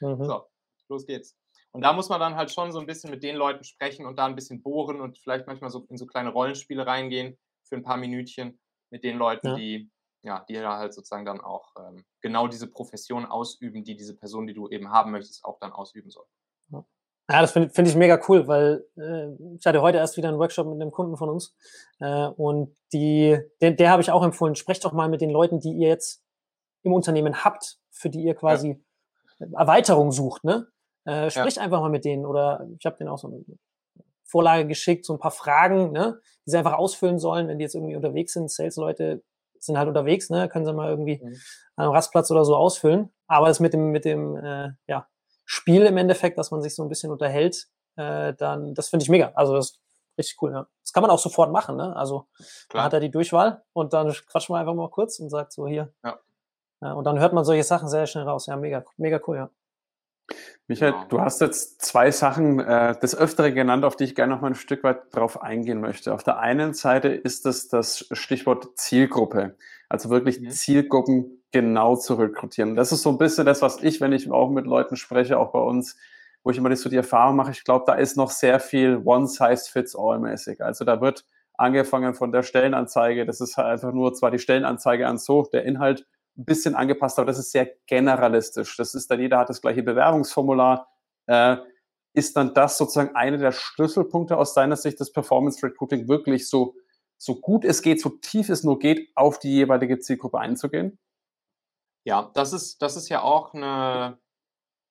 Mhm. 0.00 0.24
So, 0.24 0.46
los 0.88 1.04
geht's. 1.04 1.36
Und 1.72 1.82
da 1.82 1.92
muss 1.92 2.08
man 2.08 2.20
dann 2.20 2.36
halt 2.36 2.50
schon 2.50 2.72
so 2.72 2.80
ein 2.80 2.86
bisschen 2.86 3.10
mit 3.10 3.22
den 3.22 3.36
Leuten 3.36 3.64
sprechen 3.64 4.06
und 4.06 4.18
da 4.18 4.26
ein 4.26 4.34
bisschen 4.34 4.62
bohren 4.62 5.00
und 5.00 5.18
vielleicht 5.18 5.46
manchmal 5.46 5.70
so 5.70 5.86
in 5.90 5.96
so 5.96 6.06
kleine 6.06 6.30
Rollenspiele 6.30 6.86
reingehen 6.86 7.38
für 7.62 7.76
ein 7.76 7.82
paar 7.82 7.96
Minütchen 7.98 8.58
mit 8.90 9.04
den 9.04 9.18
Leuten, 9.18 9.48
ja. 9.48 9.54
die 9.54 9.90
ja, 10.22 10.44
die 10.48 10.54
da 10.54 10.78
halt 10.78 10.94
sozusagen 10.94 11.24
dann 11.24 11.40
auch 11.40 11.72
ähm, 11.78 12.04
genau 12.20 12.48
diese 12.48 12.66
Profession 12.66 13.24
ausüben, 13.24 13.84
die 13.84 13.96
diese 13.96 14.16
Person, 14.16 14.46
die 14.46 14.54
du 14.54 14.68
eben 14.68 14.90
haben 14.90 15.12
möchtest, 15.12 15.44
auch 15.44 15.58
dann 15.60 15.72
ausüben 15.72 16.10
soll. 16.10 16.26
Ja, 17.30 17.42
das 17.42 17.52
finde 17.52 17.68
find 17.68 17.86
ich 17.86 17.94
mega 17.94 18.18
cool, 18.26 18.48
weil 18.48 18.86
äh, 18.96 19.28
ich 19.58 19.66
hatte 19.66 19.82
heute 19.82 19.98
erst 19.98 20.16
wieder 20.16 20.28
einen 20.28 20.38
Workshop 20.38 20.66
mit 20.66 20.80
einem 20.80 20.90
Kunden 20.90 21.18
von 21.18 21.28
uns 21.28 21.54
äh, 22.00 22.26
und 22.26 22.74
die, 22.94 23.38
der, 23.60 23.72
der 23.72 23.90
habe 23.90 24.00
ich 24.00 24.10
auch 24.10 24.22
empfohlen, 24.22 24.54
sprecht 24.54 24.82
doch 24.86 24.92
mal 24.92 25.10
mit 25.10 25.20
den 25.20 25.28
Leuten, 25.28 25.60
die 25.60 25.72
ihr 25.72 25.88
jetzt 25.88 26.24
im 26.84 26.94
Unternehmen 26.94 27.44
habt, 27.44 27.78
für 27.90 28.08
die 28.08 28.22
ihr 28.22 28.34
quasi 28.34 28.82
ja. 29.38 29.46
Erweiterung 29.58 30.10
sucht, 30.10 30.42
ne? 30.44 30.68
Äh, 31.04 31.30
spricht 31.30 31.56
ja. 31.56 31.62
einfach 31.62 31.80
mal 31.80 31.90
mit 31.90 32.04
denen 32.04 32.26
oder 32.26 32.66
ich 32.78 32.84
habe 32.86 32.96
denen 32.96 33.08
auch 33.08 33.18
so 33.18 33.28
eine 33.28 33.44
Vorlage 34.24 34.66
geschickt, 34.66 35.06
so 35.06 35.14
ein 35.14 35.18
paar 35.18 35.30
Fragen, 35.30 35.92
ne, 35.92 36.20
die 36.46 36.50
sie 36.50 36.58
einfach 36.58 36.74
ausfüllen 36.74 37.18
sollen, 37.18 37.48
wenn 37.48 37.58
die 37.58 37.64
jetzt 37.64 37.74
irgendwie 37.74 37.96
unterwegs 37.96 38.34
sind. 38.34 38.50
Sales-Leute 38.50 39.22
sind 39.58 39.78
halt 39.78 39.88
unterwegs, 39.88 40.30
ne, 40.30 40.48
können 40.48 40.66
sie 40.66 40.72
mal 40.72 40.90
irgendwie 40.90 41.20
mhm. 41.22 41.36
an 41.76 41.84
einem 41.84 41.92
Rastplatz 41.92 42.30
oder 42.30 42.44
so 42.44 42.56
ausfüllen. 42.56 43.10
Aber 43.26 43.48
das 43.48 43.60
mit 43.60 43.72
dem, 43.72 43.90
mit 43.90 44.04
dem, 44.04 44.36
äh, 44.36 44.70
ja, 44.86 45.08
Spiel 45.50 45.86
im 45.86 45.96
Endeffekt, 45.96 46.36
dass 46.36 46.50
man 46.50 46.60
sich 46.60 46.74
so 46.74 46.82
ein 46.82 46.90
bisschen 46.90 47.10
unterhält, 47.10 47.68
äh, 47.96 48.34
dann, 48.34 48.74
das 48.74 48.90
finde 48.90 49.04
ich 49.04 49.08
mega. 49.08 49.32
Also 49.34 49.54
das 49.54 49.70
ist 49.70 49.80
richtig 50.18 50.42
cool, 50.42 50.52
ja. 50.52 50.66
Das 50.82 50.92
kann 50.92 51.00
man 51.00 51.10
auch 51.10 51.18
sofort 51.18 51.50
machen, 51.52 51.76
ne? 51.76 51.96
Also 51.96 52.26
Klar. 52.68 52.82
man 52.82 52.84
hat 52.84 52.92
er 52.92 53.00
die 53.00 53.10
Durchwahl 53.10 53.62
und 53.72 53.94
dann 53.94 54.12
quatscht 54.12 54.50
man 54.50 54.60
einfach 54.60 54.74
mal 54.74 54.90
kurz 54.90 55.18
und 55.20 55.30
sagt 55.30 55.52
so 55.52 55.66
hier. 55.66 55.90
Ja. 56.04 56.18
ja. 56.82 56.92
Und 56.92 57.04
dann 57.04 57.18
hört 57.18 57.32
man 57.32 57.44
solche 57.44 57.64
Sachen 57.64 57.88
sehr 57.88 58.06
schnell 58.06 58.24
raus. 58.24 58.44
Ja, 58.44 58.56
mega, 58.56 58.84
mega 58.98 59.20
cool, 59.26 59.36
ja. 59.36 59.50
Michael, 60.66 60.92
genau. 60.92 61.04
du 61.08 61.20
hast 61.20 61.40
jetzt 61.40 61.80
zwei 61.80 62.10
Sachen 62.10 62.60
äh, 62.60 62.98
des 62.98 63.16
Öfteren 63.16 63.54
genannt, 63.54 63.84
auf 63.84 63.96
die 63.96 64.04
ich 64.04 64.14
gerne 64.14 64.34
noch 64.34 64.42
mal 64.42 64.48
ein 64.48 64.54
Stück 64.54 64.84
weit 64.84 64.98
drauf 65.12 65.42
eingehen 65.42 65.80
möchte. 65.80 66.12
Auf 66.12 66.22
der 66.22 66.38
einen 66.38 66.74
Seite 66.74 67.08
ist 67.08 67.46
das 67.46 67.68
das 67.68 68.06
Stichwort 68.12 68.76
Zielgruppe, 68.76 69.56
also 69.88 70.10
wirklich 70.10 70.40
mhm. 70.40 70.50
Zielgruppen 70.50 71.42
genau 71.52 71.96
zu 71.96 72.14
rekrutieren. 72.14 72.76
Das 72.76 72.92
ist 72.92 73.02
so 73.02 73.08
ein 73.10 73.18
bisschen 73.18 73.46
das, 73.46 73.62
was 73.62 73.82
ich, 73.82 74.00
wenn 74.02 74.12
ich 74.12 74.30
auch 74.30 74.50
mit 74.50 74.66
Leuten 74.66 74.96
spreche, 74.96 75.38
auch 75.38 75.52
bei 75.52 75.60
uns, 75.60 75.96
wo 76.42 76.50
ich 76.50 76.58
immer 76.58 76.74
so 76.76 76.90
die 76.90 76.96
Erfahrung 76.96 77.36
mache, 77.36 77.50
ich 77.50 77.64
glaube, 77.64 77.84
da 77.86 77.94
ist 77.94 78.16
noch 78.16 78.30
sehr 78.30 78.60
viel 78.60 79.00
One-Size-Fits-All-mäßig. 79.02 80.62
Also 80.62 80.84
da 80.84 81.00
wird 81.00 81.24
angefangen 81.54 82.14
von 82.14 82.30
der 82.30 82.42
Stellenanzeige, 82.42 83.24
das 83.24 83.40
ist 83.40 83.56
halt 83.56 83.68
einfach 83.68 83.92
nur 83.92 84.12
zwar 84.12 84.30
die 84.30 84.38
Stellenanzeige 84.38 85.06
an 85.08 85.18
so, 85.18 85.48
der 85.52 85.64
Inhalt 85.64 86.06
ein 86.38 86.44
bisschen 86.44 86.74
angepasst, 86.74 87.18
aber 87.18 87.26
das 87.26 87.38
ist 87.38 87.50
sehr 87.50 87.68
generalistisch. 87.86 88.76
Das 88.76 88.94
ist 88.94 89.10
dann, 89.10 89.20
jeder 89.20 89.38
hat 89.38 89.48
das 89.48 89.60
gleiche 89.60 89.82
Bewerbungsformular. 89.82 90.88
Äh, 91.26 91.56
ist 92.14 92.36
dann 92.36 92.54
das 92.54 92.78
sozusagen 92.78 93.14
einer 93.14 93.38
der 93.38 93.52
Schlüsselpunkte 93.52 94.36
aus 94.36 94.54
deiner 94.54 94.76
Sicht 94.76 94.98
des 94.98 95.12
Performance 95.12 95.64
Recruiting 95.64 96.08
wirklich 96.08 96.48
so, 96.48 96.74
so 97.16 97.36
gut 97.36 97.64
es 97.64 97.82
geht, 97.82 98.00
so 98.00 98.08
tief 98.08 98.48
es 98.48 98.64
nur 98.64 98.78
geht, 98.78 99.10
auf 99.14 99.38
die 99.38 99.52
jeweilige 99.52 99.98
Zielgruppe 99.98 100.38
einzugehen? 100.38 100.98
Ja, 102.04 102.30
das 102.34 102.52
ist, 102.52 102.80
das 102.80 102.96
ist 102.96 103.08
ja 103.08 103.22
auch 103.22 103.52
eine, 103.52 104.18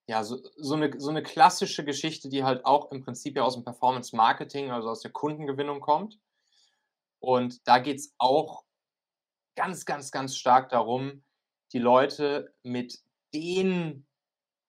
ja, 0.07 0.23
so, 0.23 0.37
so, 0.57 0.75
eine, 0.75 0.99
so 0.99 1.09
eine 1.09 1.23
klassische 1.23 1.83
Geschichte, 1.83 2.29
die 2.29 2.43
halt 2.43 2.65
auch 2.65 2.91
im 2.91 3.03
Prinzip 3.03 3.35
ja 3.35 3.43
aus 3.43 3.55
dem 3.55 3.63
Performance 3.63 4.15
Marketing, 4.15 4.71
also 4.71 4.89
aus 4.89 5.01
der 5.01 5.11
Kundengewinnung 5.11 5.81
kommt. 5.81 6.19
Und 7.19 7.67
da 7.67 7.79
geht 7.79 7.97
es 7.97 8.13
auch 8.19 8.63
ganz, 9.55 9.85
ganz, 9.85 10.11
ganz 10.11 10.35
stark 10.37 10.69
darum, 10.69 11.23
die 11.77 11.83
Leute 11.83 12.51
mit 12.63 13.03
den 13.35 14.07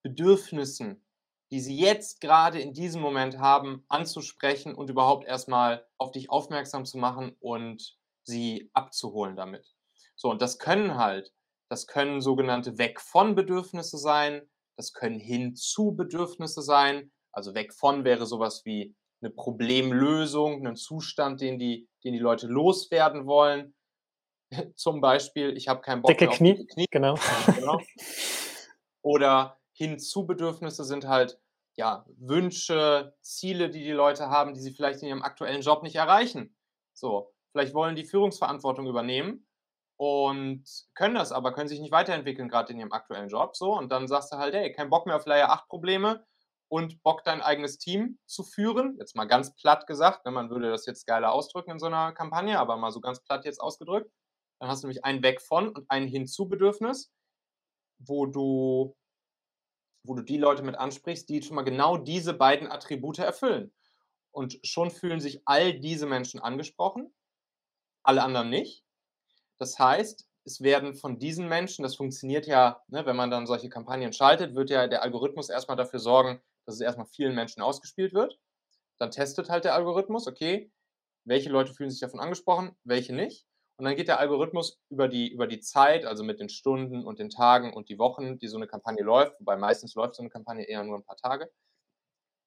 Bedürfnissen, 0.03 1.03
die 1.51 1.59
sie 1.59 1.75
jetzt 1.75 2.21
gerade 2.21 2.61
in 2.61 2.75
diesem 2.75 3.01
Moment 3.01 3.39
haben, 3.39 3.83
anzusprechen 3.89 4.75
und 4.75 4.91
überhaupt 4.91 5.27
erstmal 5.27 5.87
auf 5.97 6.11
dich 6.11 6.29
aufmerksam 6.29 6.85
zu 6.85 6.99
machen 6.99 7.35
und 7.41 7.97
sie 8.25 8.69
abzuholen 8.75 9.37
damit. 9.37 9.75
So, 10.17 10.29
und 10.29 10.43
das 10.43 10.59
können 10.59 10.97
halt, 10.97 11.33
das 11.71 11.87
können 11.87 12.21
sogenannte 12.21 12.77
Weg 12.77 13.01
von 13.01 13.35
Bedürfnisse 13.35 13.97
sein, 13.97 14.43
das 14.77 14.93
können 14.93 15.19
hinzu 15.19 15.93
Bedürfnisse 15.97 16.61
sein. 16.61 17.11
Also 17.33 17.55
weg 17.55 17.73
von 17.73 18.05
wäre 18.05 18.27
sowas 18.27 18.67
wie 18.67 18.95
eine 19.23 19.31
Problemlösung, 19.31 20.59
einen 20.59 20.77
Zustand, 20.77 21.41
den 21.41 21.59
die, 21.59 21.89
den 22.05 22.13
die 22.13 22.19
Leute 22.19 22.49
loswerden 22.49 23.25
wollen. 23.25 23.75
Zum 24.77 25.01
Beispiel, 25.01 25.57
ich 25.57 25.69
habe 25.69 25.81
keinen 25.81 26.03
Bock 26.03 26.11
Dicke 26.11 26.25
mehr 26.25 26.31
auf 26.31 26.37
Knie. 26.37 26.67
Knie. 26.67 26.87
Genau. 26.91 27.15
genau. 27.55 27.81
Oder 29.03 29.59
Hinzu-Bedürfnisse 29.73 30.85
sind 30.85 31.07
halt 31.07 31.39
ja, 31.79 32.05
Wünsche, 32.19 33.15
Ziele, 33.23 33.71
die 33.71 33.85
die 33.85 33.93
Leute 33.93 34.29
haben, 34.29 34.53
die 34.53 34.61
sie 34.61 34.73
vielleicht 34.73 35.01
in 35.01 35.09
ihrem 35.09 35.23
aktuellen 35.23 35.63
Job 35.63 35.85
nicht 35.85 35.95
erreichen. 35.95 36.57
So, 36.93 37.33
vielleicht 37.53 37.73
wollen 37.73 37.95
die 37.95 38.05
Führungsverantwortung 38.05 38.87
übernehmen 38.89 39.47
und 39.97 40.65
können 40.95 41.15
das 41.15 41.31
aber, 41.31 41.53
können 41.53 41.69
sich 41.69 41.81
nicht 41.81 41.93
weiterentwickeln, 41.93 42.49
gerade 42.49 42.73
in 42.73 42.81
ihrem 42.81 42.93
aktuellen 42.93 43.29
Job. 43.29 43.57
So, 43.57 43.77
und 43.79 43.93
dann 43.93 44.09
sagst 44.09 44.33
du 44.33 44.39
halt, 44.39 44.55
hey, 44.55 44.73
kein 44.73 44.91
Bock 44.91 45.07
mehr 45.07 45.15
auf 45.15 45.27
Layer 45.27 45.51
8 45.51 45.69
Probleme 45.69 46.27
und 46.67 47.01
Bock 47.05 47.23
dein 47.23 47.43
eigenes 47.43 47.79
Team 47.79 48.19
zu 48.27 48.43
führen. 48.43 48.97
Jetzt 48.99 49.15
mal 49.15 49.27
ganz 49.27 49.55
platt 49.55 49.87
gesagt, 49.87 50.25
ne, 50.25 50.33
man 50.33 50.51
würde 50.51 50.71
das 50.71 50.85
jetzt 50.85 51.07
geiler 51.07 51.33
ausdrücken 51.33 51.71
in 51.71 51.79
so 51.79 51.87
einer 51.87 52.11
Kampagne, 52.13 52.59
aber 52.59 52.77
mal 52.77 52.91
so 52.91 53.01
ganz 53.01 53.21
platt 53.23 53.45
jetzt 53.45 53.61
ausgedrückt. 53.61 54.11
Dann 54.59 54.69
hast 54.69 54.83
du 54.83 54.87
nämlich 54.87 55.05
ein 55.05 55.23
Weg 55.23 55.41
von 55.41 55.69
und 55.69 55.91
ein 55.91 56.07
Hinzu-Bedürfnis, 56.07 57.13
wo 57.99 58.27
du, 58.27 58.97
wo 60.05 60.15
du 60.15 60.23
die 60.23 60.39
Leute 60.39 60.63
mit 60.63 60.77
ansprichst, 60.77 61.29
die 61.29 61.43
schon 61.43 61.57
mal 61.57 61.63
genau 61.63 61.97
diese 61.97 62.35
beiden 62.35 62.71
Attribute 62.71 63.19
erfüllen. 63.19 63.73
Und 64.31 64.59
schon 64.63 64.91
fühlen 64.91 65.21
sich 65.21 65.43
all 65.47 65.79
diese 65.79 66.07
Menschen 66.07 66.41
angesprochen, 66.41 67.13
alle 68.03 68.23
anderen 68.23 68.51
nicht. 68.51 68.85
Das 69.59 69.79
heißt, 69.79 70.29
es 70.45 70.63
werden 70.63 70.95
von 70.95 71.19
diesen 71.19 71.49
Menschen, 71.49 71.83
das 71.83 71.97
funktioniert 71.97 72.47
ja, 72.47 72.83
ne, 72.89 73.05
wenn 73.05 73.17
man 73.17 73.31
dann 73.31 73.47
solche 73.47 73.69
Kampagnen 73.69 74.13
schaltet, 74.13 74.55
wird 74.55 74.71
ja 74.71 74.87
der 74.87 75.03
Algorithmus 75.03 75.51
erstmal 75.51 75.77
dafür 75.77 75.99
sorgen, 75.99 76.41
dass 76.65 76.77
es 76.77 76.81
erstmal 76.81 77.07
vielen 77.07 77.35
Menschen 77.35 77.63
ausgespielt 77.63 78.15
wird. 78.15 78.39
Dann 78.99 79.11
testet 79.11 79.51
halt 79.51 79.65
der 79.65 79.75
Algorithmus, 79.75 80.27
okay, 80.27 80.71
welche 81.25 81.51
Leute 81.51 81.75
fühlen 81.75 81.91
sich 81.91 82.01
davon 82.01 82.21
angesprochen, 82.21 82.77
welche 82.85 83.15
nicht. 83.15 83.48
Und 83.79 83.85
dann 83.85 83.95
geht 83.95 84.09
der 84.09 84.19
Algorithmus 84.19 84.81
über 84.91 85.07
die, 85.07 85.31
über 85.33 85.47
die 85.47 85.61
Zeit, 85.61 86.05
also 86.05 86.25
mit 86.25 86.41
den 86.41 86.49
Stunden 86.49 87.07
und 87.07 87.21
den 87.21 87.31
Tagen 87.31 87.73
und 87.73 87.89
die 87.89 87.99
Wochen, 87.99 88.37
die 88.39 88.49
so 88.49 88.57
eine 88.57 88.67
Kampagne 88.67 89.05
läuft, 89.05 89.39
wobei 89.39 89.57
meistens 89.57 89.95
läuft 89.95 90.17
so 90.17 90.23
eine 90.23 90.31
Kampagne 90.31 90.65
eher 90.65 90.83
nur 90.83 90.99
ein 90.99 91.05
paar 91.05 91.17
Tage, 91.17 91.49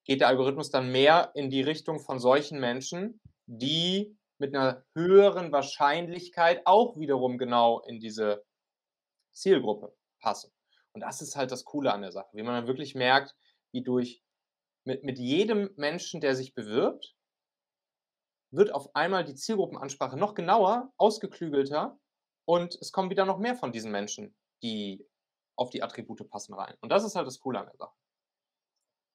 geht 0.06 0.20
der 0.20 0.28
Algorithmus 0.28 0.72
dann 0.72 0.92
mehr 0.92 1.32
in 1.34 1.50
die 1.50 1.62
Richtung 1.62 2.02
von 2.02 2.20
solchen 2.20 2.60
Menschen, 2.60 3.22
die 3.46 4.18
mit 4.40 4.54
einer 4.54 4.84
höheren 4.94 5.54
Wahrscheinlichkeit 5.54 6.64
auch 6.66 6.98
wiederum 6.98 7.38
genau 7.38 7.80
in 7.82 8.02
diese 8.02 8.44
Zielgruppe 9.32 9.96
passen. 10.20 10.52
Und 10.92 11.00
das 11.00 11.22
ist 11.22 11.38
halt 11.38 11.52
das 11.52 11.64
Coole 11.64 11.94
an 11.94 12.02
der 12.02 12.12
Sache, 12.12 12.30
wie 12.34 12.44
man 12.44 12.56
dann 12.56 12.68
wirklich 12.68 12.94
merkt, 12.94 13.36
wie 13.72 13.84
durch 13.84 14.22
mit, 14.84 15.04
mit 15.04 15.18
jedem 15.18 15.70
Menschen, 15.78 16.20
der 16.20 16.36
sich 16.36 16.54
bewirbt, 16.54 17.16
wird 18.52 18.74
auf 18.74 18.96
einmal 18.96 19.24
die 19.24 19.36
Zielgruppenansprache 19.36 20.18
noch 20.18 20.36
genauer, 20.36 20.92
ausgeklügelter 20.98 21.98
und 22.46 22.76
es 22.76 22.92
kommen 22.92 23.10
wieder 23.10 23.26
noch 23.26 23.40
mehr 23.40 23.56
von 23.56 23.72
diesen 23.72 23.92
Menschen, 23.92 24.36
die 24.62 25.08
auf 25.56 25.70
die 25.70 25.84
Attribute 25.84 26.30
passen 26.30 26.54
rein. 26.54 26.76
Und 26.82 26.92
das 26.92 27.04
ist 27.04 27.16
halt 27.16 27.28
das 27.28 27.40
Coole 27.40 27.60
an 27.60 27.66
der 27.66 27.76
Sache. 27.78 27.94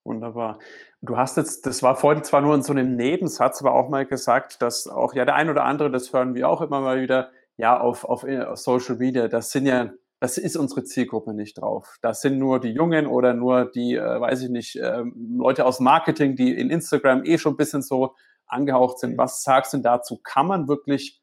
Wunderbar. 0.04 0.60
Du 1.02 1.16
hast 1.16 1.36
jetzt, 1.36 1.66
das 1.66 1.82
war 1.82 1.96
vorhin 1.96 2.22
zwar 2.22 2.40
nur 2.40 2.54
in 2.54 2.62
so 2.62 2.72
einem 2.72 2.94
Nebensatz, 2.94 3.60
aber 3.60 3.74
auch 3.74 3.88
mal 3.88 4.06
gesagt, 4.06 4.62
dass 4.62 4.86
auch 4.86 5.14
ja 5.14 5.24
der 5.24 5.34
ein 5.34 5.50
oder 5.50 5.64
andere, 5.64 5.90
das 5.90 6.12
hören 6.12 6.34
wir 6.34 6.48
auch 6.48 6.60
immer 6.60 6.80
mal 6.80 7.02
wieder, 7.02 7.32
ja, 7.56 7.80
auf, 7.80 8.04
auf, 8.04 8.22
äh, 8.22 8.54
Social 8.54 8.96
Media, 8.96 9.26
das 9.26 9.50
sind 9.50 9.66
ja, 9.66 9.90
das 10.20 10.38
ist 10.38 10.56
unsere 10.56 10.84
Zielgruppe 10.84 11.34
nicht 11.34 11.58
drauf. 11.58 11.96
Das 12.02 12.20
sind 12.20 12.38
nur 12.38 12.60
die 12.60 12.70
Jungen 12.70 13.06
oder 13.08 13.34
nur 13.34 13.64
die, 13.64 13.94
äh, 13.94 14.20
weiß 14.20 14.42
ich 14.42 14.48
nicht, 14.48 14.76
äh, 14.76 15.02
Leute 15.14 15.66
aus 15.66 15.80
Marketing, 15.80 16.36
die 16.36 16.56
in 16.56 16.70
Instagram 16.70 17.24
eh 17.24 17.38
schon 17.38 17.54
ein 17.54 17.58
bisschen 17.58 17.82
so 17.82 18.14
angehaucht 18.46 18.98
sind. 18.98 19.18
Was 19.18 19.42
sagst 19.42 19.72
du 19.72 19.78
dazu? 19.78 20.18
Kann 20.22 20.46
man 20.46 20.68
wirklich 20.68 21.22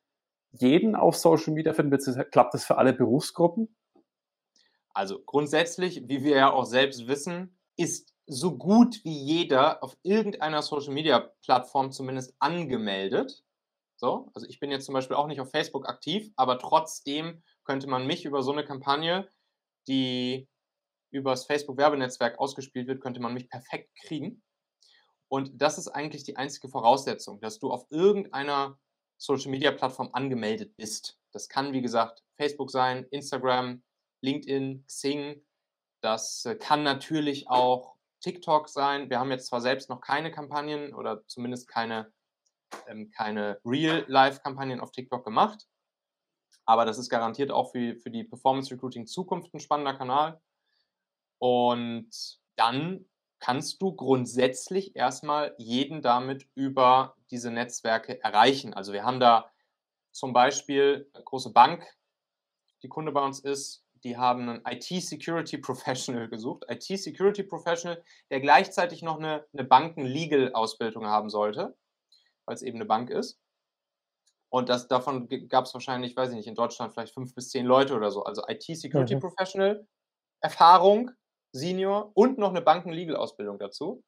jeden 0.51 0.95
auf 0.95 1.15
Social 1.15 1.53
Media 1.53 1.73
finden? 1.73 1.97
Klappt 2.31 2.53
das 2.53 2.65
für 2.65 2.77
alle 2.77 2.93
Berufsgruppen? 2.93 3.75
Also 4.93 5.19
grundsätzlich, 5.23 6.07
wie 6.07 6.23
wir 6.23 6.35
ja 6.35 6.51
auch 6.51 6.65
selbst 6.65 7.07
wissen, 7.07 7.57
ist 7.77 8.13
so 8.27 8.57
gut 8.57 9.03
wie 9.03 9.17
jeder 9.17 9.83
auf 9.83 9.97
irgendeiner 10.03 10.61
Social 10.61 10.93
Media 10.93 11.31
Plattform 11.43 11.91
zumindest 11.91 12.35
angemeldet. 12.39 13.43
So, 13.95 14.29
also 14.33 14.47
ich 14.47 14.59
bin 14.59 14.71
jetzt 14.71 14.85
zum 14.85 14.93
Beispiel 14.93 15.15
auch 15.15 15.27
nicht 15.27 15.41
auf 15.41 15.49
Facebook 15.49 15.87
aktiv, 15.87 16.31
aber 16.35 16.59
trotzdem 16.59 17.41
könnte 17.63 17.87
man 17.87 18.05
mich 18.05 18.25
über 18.25 18.43
so 18.43 18.51
eine 18.51 18.65
Kampagne, 18.65 19.27
die 19.87 20.47
über 21.09 21.31
das 21.31 21.45
Facebook-Werbenetzwerk 21.45 22.39
ausgespielt 22.39 22.87
wird, 22.87 23.01
könnte 23.01 23.19
man 23.19 23.33
mich 23.33 23.49
perfekt 23.49 23.91
kriegen. 24.05 24.43
Und 25.33 25.63
das 25.63 25.79
ist 25.79 25.87
eigentlich 25.87 26.23
die 26.23 26.37
einzige 26.37 26.69
Voraussetzung, 26.69 27.39
dass 27.41 27.57
du 27.57 27.71
auf 27.71 27.87
irgendeiner 27.89 28.77
Social-Media-Plattform 29.17 30.11
angemeldet 30.13 30.77
bist. 30.77 31.17
Das 31.31 31.49
kann, 31.49 31.73
wie 31.73 31.81
gesagt, 31.81 32.23
Facebook 32.35 32.69
sein, 32.69 33.07
Instagram, 33.09 33.81
LinkedIn, 34.21 34.85
Xing. 34.85 35.43
Das 36.01 36.45
äh, 36.45 36.53
kann 36.53 36.83
natürlich 36.83 37.49
auch 37.49 37.95
TikTok 38.19 38.69
sein. 38.69 39.09
Wir 39.09 39.17
haben 39.17 39.31
jetzt 39.31 39.47
zwar 39.47 39.59
selbst 39.59 39.89
noch 39.89 40.01
keine 40.01 40.29
Kampagnen 40.29 40.93
oder 40.93 41.25
zumindest 41.25 41.67
keine, 41.67 42.13
ähm, 42.85 43.09
keine 43.09 43.59
Real-Life-Kampagnen 43.65 44.81
auf 44.81 44.91
TikTok 44.91 45.25
gemacht, 45.25 45.65
aber 46.65 46.85
das 46.85 46.99
ist 46.99 47.09
garantiert 47.09 47.49
auch 47.49 47.71
für, 47.71 47.95
für 47.95 48.11
die 48.11 48.23
Performance 48.23 48.71
Recruiting 48.71 49.07
Zukunft 49.07 49.51
ein 49.55 49.59
spannender 49.59 49.95
Kanal. 49.95 50.39
Und 51.39 52.11
dann 52.55 53.09
kannst 53.43 53.81
du 53.81 53.93
grundsätzlich 53.93 54.95
erstmal 54.95 55.53
jeden 55.57 56.01
damit 56.01 56.47
über 56.55 57.17
diese 57.29 57.51
Netzwerke 57.51 58.23
erreichen. 58.23 58.73
Also 58.73 58.93
wir 58.93 59.03
haben 59.03 59.19
da 59.19 59.51
zum 60.13 60.31
Beispiel 60.31 61.11
eine 61.13 61.25
große 61.25 61.51
Bank, 61.51 61.85
die 62.83 62.87
Kunde 62.87 63.11
bei 63.11 63.21
uns 63.21 63.41
ist, 63.41 63.83
die 64.05 64.15
haben 64.15 64.47
einen 64.47 64.61
IT-Security 64.65 65.57
Professional 65.57 66.29
gesucht. 66.29 66.63
IT-Security 66.69 67.43
Professional, 67.43 68.01
der 68.29 68.39
gleichzeitig 68.39 69.01
noch 69.01 69.19
eine, 69.19 69.45
eine 69.51 69.65
Banken-Legal-Ausbildung 69.65 71.07
haben 71.07 71.29
sollte, 71.29 71.75
weil 72.45 72.55
es 72.55 72.61
eben 72.61 72.77
eine 72.77 72.85
Bank 72.85 73.09
ist. 73.09 73.41
Und 74.47 74.69
das, 74.69 74.87
davon 74.87 75.27
gab 75.49 75.65
es 75.65 75.73
wahrscheinlich, 75.73 76.15
weiß 76.15 76.29
ich 76.29 76.35
nicht, 76.37 76.47
in 76.47 76.55
Deutschland 76.55 76.93
vielleicht 76.93 77.13
fünf 77.13 77.35
bis 77.35 77.49
zehn 77.49 77.65
Leute 77.65 77.93
oder 77.93 78.09
so. 78.09 78.23
Also 78.23 78.43
IT-Security 78.47 79.15
mhm. 79.15 79.19
Professional, 79.19 79.85
Erfahrung, 80.39 81.11
Senior 81.53 82.11
und 82.15 82.37
noch 82.37 82.49
eine 82.49 82.61
Banken-Legal-Ausbildung 82.61 83.59
dazu. 83.59 84.03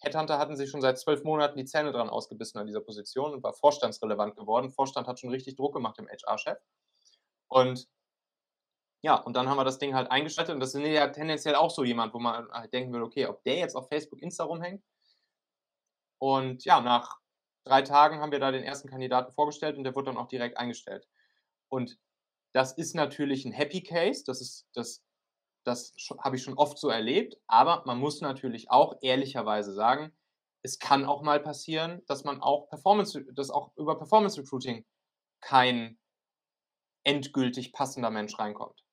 Headhunter 0.00 0.38
hatten 0.38 0.56
sich 0.56 0.70
schon 0.70 0.80
seit 0.80 0.98
zwölf 0.98 1.24
Monaten 1.24 1.58
die 1.58 1.64
Zähne 1.64 1.92
dran 1.92 2.08
ausgebissen 2.08 2.58
an 2.58 2.66
dieser 2.66 2.80
Position 2.80 3.32
und 3.32 3.42
war 3.42 3.52
vorstandsrelevant 3.52 4.36
geworden. 4.36 4.70
Vorstand 4.70 5.08
hat 5.08 5.18
schon 5.18 5.30
richtig 5.30 5.56
Druck 5.56 5.74
gemacht 5.74 5.98
im 5.98 6.08
HR-Chef. 6.08 6.58
Und 7.48 7.88
ja, 9.02 9.14
und 9.16 9.34
dann 9.34 9.48
haben 9.48 9.56
wir 9.56 9.64
das 9.64 9.78
Ding 9.78 9.94
halt 9.94 10.10
eingeschaltet 10.10 10.54
und 10.54 10.60
das 10.60 10.74
ist 10.74 10.82
ja 10.82 11.08
tendenziell 11.08 11.54
auch 11.54 11.70
so 11.70 11.84
jemand, 11.84 12.12
wo 12.12 12.18
man 12.18 12.50
halt 12.50 12.72
denken 12.72 12.92
würde, 12.92 13.06
okay, 13.06 13.26
ob 13.26 13.42
der 13.44 13.56
jetzt 13.56 13.74
auf 13.74 13.88
Facebook, 13.88 14.20
Insta 14.20 14.44
rumhängt. 14.44 14.84
Und 16.18 16.64
ja, 16.66 16.82
nach 16.82 17.18
drei 17.64 17.80
Tagen 17.80 18.20
haben 18.20 18.32
wir 18.32 18.40
da 18.40 18.50
den 18.50 18.62
ersten 18.62 18.88
Kandidaten 18.88 19.32
vorgestellt 19.32 19.78
und 19.78 19.84
der 19.84 19.94
wurde 19.94 20.06
dann 20.06 20.18
auch 20.18 20.28
direkt 20.28 20.58
eingestellt. 20.58 21.08
Und 21.70 21.98
das 22.52 22.72
ist 22.72 22.94
natürlich 22.94 23.44
ein 23.44 23.52
Happy 23.52 23.82
Case, 23.82 24.24
das 24.26 24.40
ist, 24.42 24.68
das, 24.74 25.02
das 25.70 25.94
habe 26.18 26.36
ich 26.36 26.42
schon 26.42 26.58
oft 26.58 26.78
so 26.78 26.88
erlebt, 26.88 27.36
aber 27.46 27.84
man 27.86 27.98
muss 27.98 28.20
natürlich 28.20 28.70
auch 28.70 28.96
ehrlicherweise 29.00 29.72
sagen, 29.72 30.12
es 30.62 30.78
kann 30.78 31.06
auch 31.06 31.22
mal 31.22 31.40
passieren, 31.40 32.02
dass 32.06 32.24
man 32.24 32.42
auch 32.42 32.68
Performance, 32.68 33.24
dass 33.32 33.50
auch 33.50 33.74
über 33.76 33.96
Performance 33.96 34.38
Recruiting 34.40 34.84
kein 35.40 35.98
endgültig 37.04 37.72
passender 37.72 38.10
Mensch 38.10 38.38
reinkommt. 38.38 38.84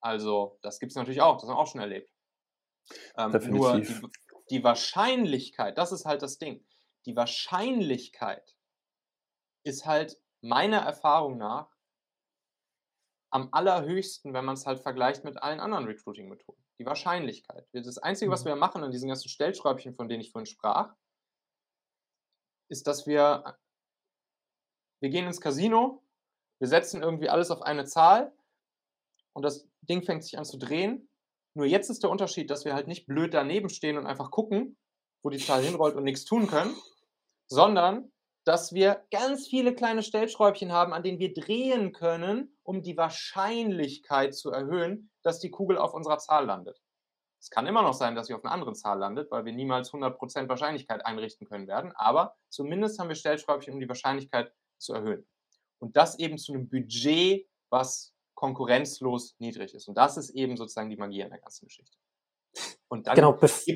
Also, 0.00 0.58
das 0.62 0.80
gibt 0.80 0.92
es 0.92 0.96
natürlich 0.96 1.20
auch, 1.20 1.36
das 1.36 1.48
haben 1.48 1.56
wir 1.56 1.60
auch 1.60 1.70
schon 1.70 1.80
erlebt. 1.80 2.10
Ähm, 3.16 3.32
nur 3.50 3.80
die, 3.80 4.00
die 4.50 4.64
Wahrscheinlichkeit, 4.64 5.78
das 5.78 5.92
ist 5.92 6.04
halt 6.04 6.22
das 6.22 6.38
Ding. 6.38 6.66
Die 7.06 7.14
Wahrscheinlichkeit 7.16 8.56
ist 9.62 9.86
halt 9.86 10.18
meiner 10.40 10.78
Erfahrung 10.78 11.38
nach 11.38 11.73
am 13.34 13.48
allerhöchsten, 13.50 14.32
wenn 14.32 14.44
man 14.44 14.54
es 14.54 14.64
halt 14.64 14.78
vergleicht 14.78 15.24
mit 15.24 15.42
allen 15.42 15.58
anderen 15.58 15.86
Recruiting-Methoden. 15.86 16.62
die 16.78 16.86
Wahrscheinlichkeit. 16.86 17.66
Das 17.72 17.98
Einzige, 17.98 18.30
was 18.30 18.44
mhm. 18.44 18.50
wir 18.50 18.56
machen 18.56 18.84
an 18.84 18.92
diesen 18.92 19.08
ganzen 19.08 19.28
Stellschräubchen, 19.28 19.92
von 19.92 20.08
denen 20.08 20.20
ich 20.20 20.30
vorhin 20.30 20.46
sprach, 20.46 20.94
ist, 22.68 22.86
dass 22.86 23.08
wir, 23.08 23.58
wir 25.00 25.10
gehen 25.10 25.26
ins 25.26 25.40
Casino, 25.40 26.04
wir 26.60 26.68
setzen 26.68 27.02
irgendwie 27.02 27.28
alles 27.28 27.50
auf 27.50 27.62
eine 27.62 27.84
Zahl 27.86 28.32
und 29.32 29.42
das 29.42 29.68
Ding 29.82 30.04
fängt 30.04 30.22
sich 30.22 30.38
an 30.38 30.44
zu 30.44 30.56
drehen. 30.56 31.08
Nur 31.54 31.66
jetzt 31.66 31.90
ist 31.90 32.04
der 32.04 32.10
Unterschied, 32.10 32.50
dass 32.50 32.64
wir 32.64 32.74
halt 32.74 32.86
nicht 32.86 33.06
blöd 33.06 33.34
daneben 33.34 33.68
stehen 33.68 33.98
und 33.98 34.06
einfach 34.06 34.30
gucken, 34.30 34.76
wo 35.24 35.30
die 35.30 35.38
Zahl 35.38 35.62
hinrollt 35.62 35.96
und 35.96 36.04
nichts 36.04 36.24
tun 36.24 36.46
können, 36.46 36.76
sondern 37.48 38.12
dass 38.44 38.72
wir 38.74 39.04
ganz 39.10 39.46
viele 39.46 39.74
kleine 39.74 40.02
Stellschräubchen 40.02 40.72
haben, 40.72 40.92
an 40.92 41.02
denen 41.02 41.18
wir 41.18 41.32
drehen 41.32 41.92
können, 41.92 42.56
um 42.62 42.82
die 42.82 42.96
Wahrscheinlichkeit 42.96 44.34
zu 44.34 44.50
erhöhen, 44.50 45.10
dass 45.22 45.40
die 45.40 45.50
Kugel 45.50 45.78
auf 45.78 45.94
unserer 45.94 46.18
Zahl 46.18 46.44
landet. 46.46 46.80
Es 47.40 47.50
kann 47.50 47.66
immer 47.66 47.82
noch 47.82 47.94
sein, 47.94 48.14
dass 48.14 48.28
sie 48.28 48.34
auf 48.34 48.44
einer 48.44 48.54
anderen 48.54 48.74
Zahl 48.74 48.98
landet, 48.98 49.30
weil 49.30 49.44
wir 49.44 49.52
niemals 49.52 49.92
100% 49.92 50.48
Wahrscheinlichkeit 50.48 51.04
einrichten 51.04 51.46
können 51.46 51.66
werden, 51.66 51.92
aber 51.96 52.36
zumindest 52.48 52.98
haben 52.98 53.08
wir 53.08 53.16
Stellschräubchen, 53.16 53.74
um 53.74 53.80
die 53.80 53.88
Wahrscheinlichkeit 53.88 54.52
zu 54.78 54.94
erhöhen. 54.94 55.26
Und 55.78 55.96
das 55.96 56.18
eben 56.18 56.38
zu 56.38 56.54
einem 56.54 56.68
Budget, 56.68 57.46
was 57.70 58.14
konkurrenzlos 58.34 59.36
niedrig 59.38 59.74
ist. 59.74 59.88
Und 59.88 59.96
das 59.96 60.16
ist 60.16 60.30
eben 60.30 60.56
sozusagen 60.56 60.90
die 60.90 60.96
Magie 60.96 61.22
an 61.22 61.30
der 61.30 61.40
ganzen 61.40 61.66
Geschichte. 61.66 61.96
Und 62.88 63.06
dann 63.06 63.14
genau, 63.14 63.32
gibt 63.32 63.44
es. 63.44 63.66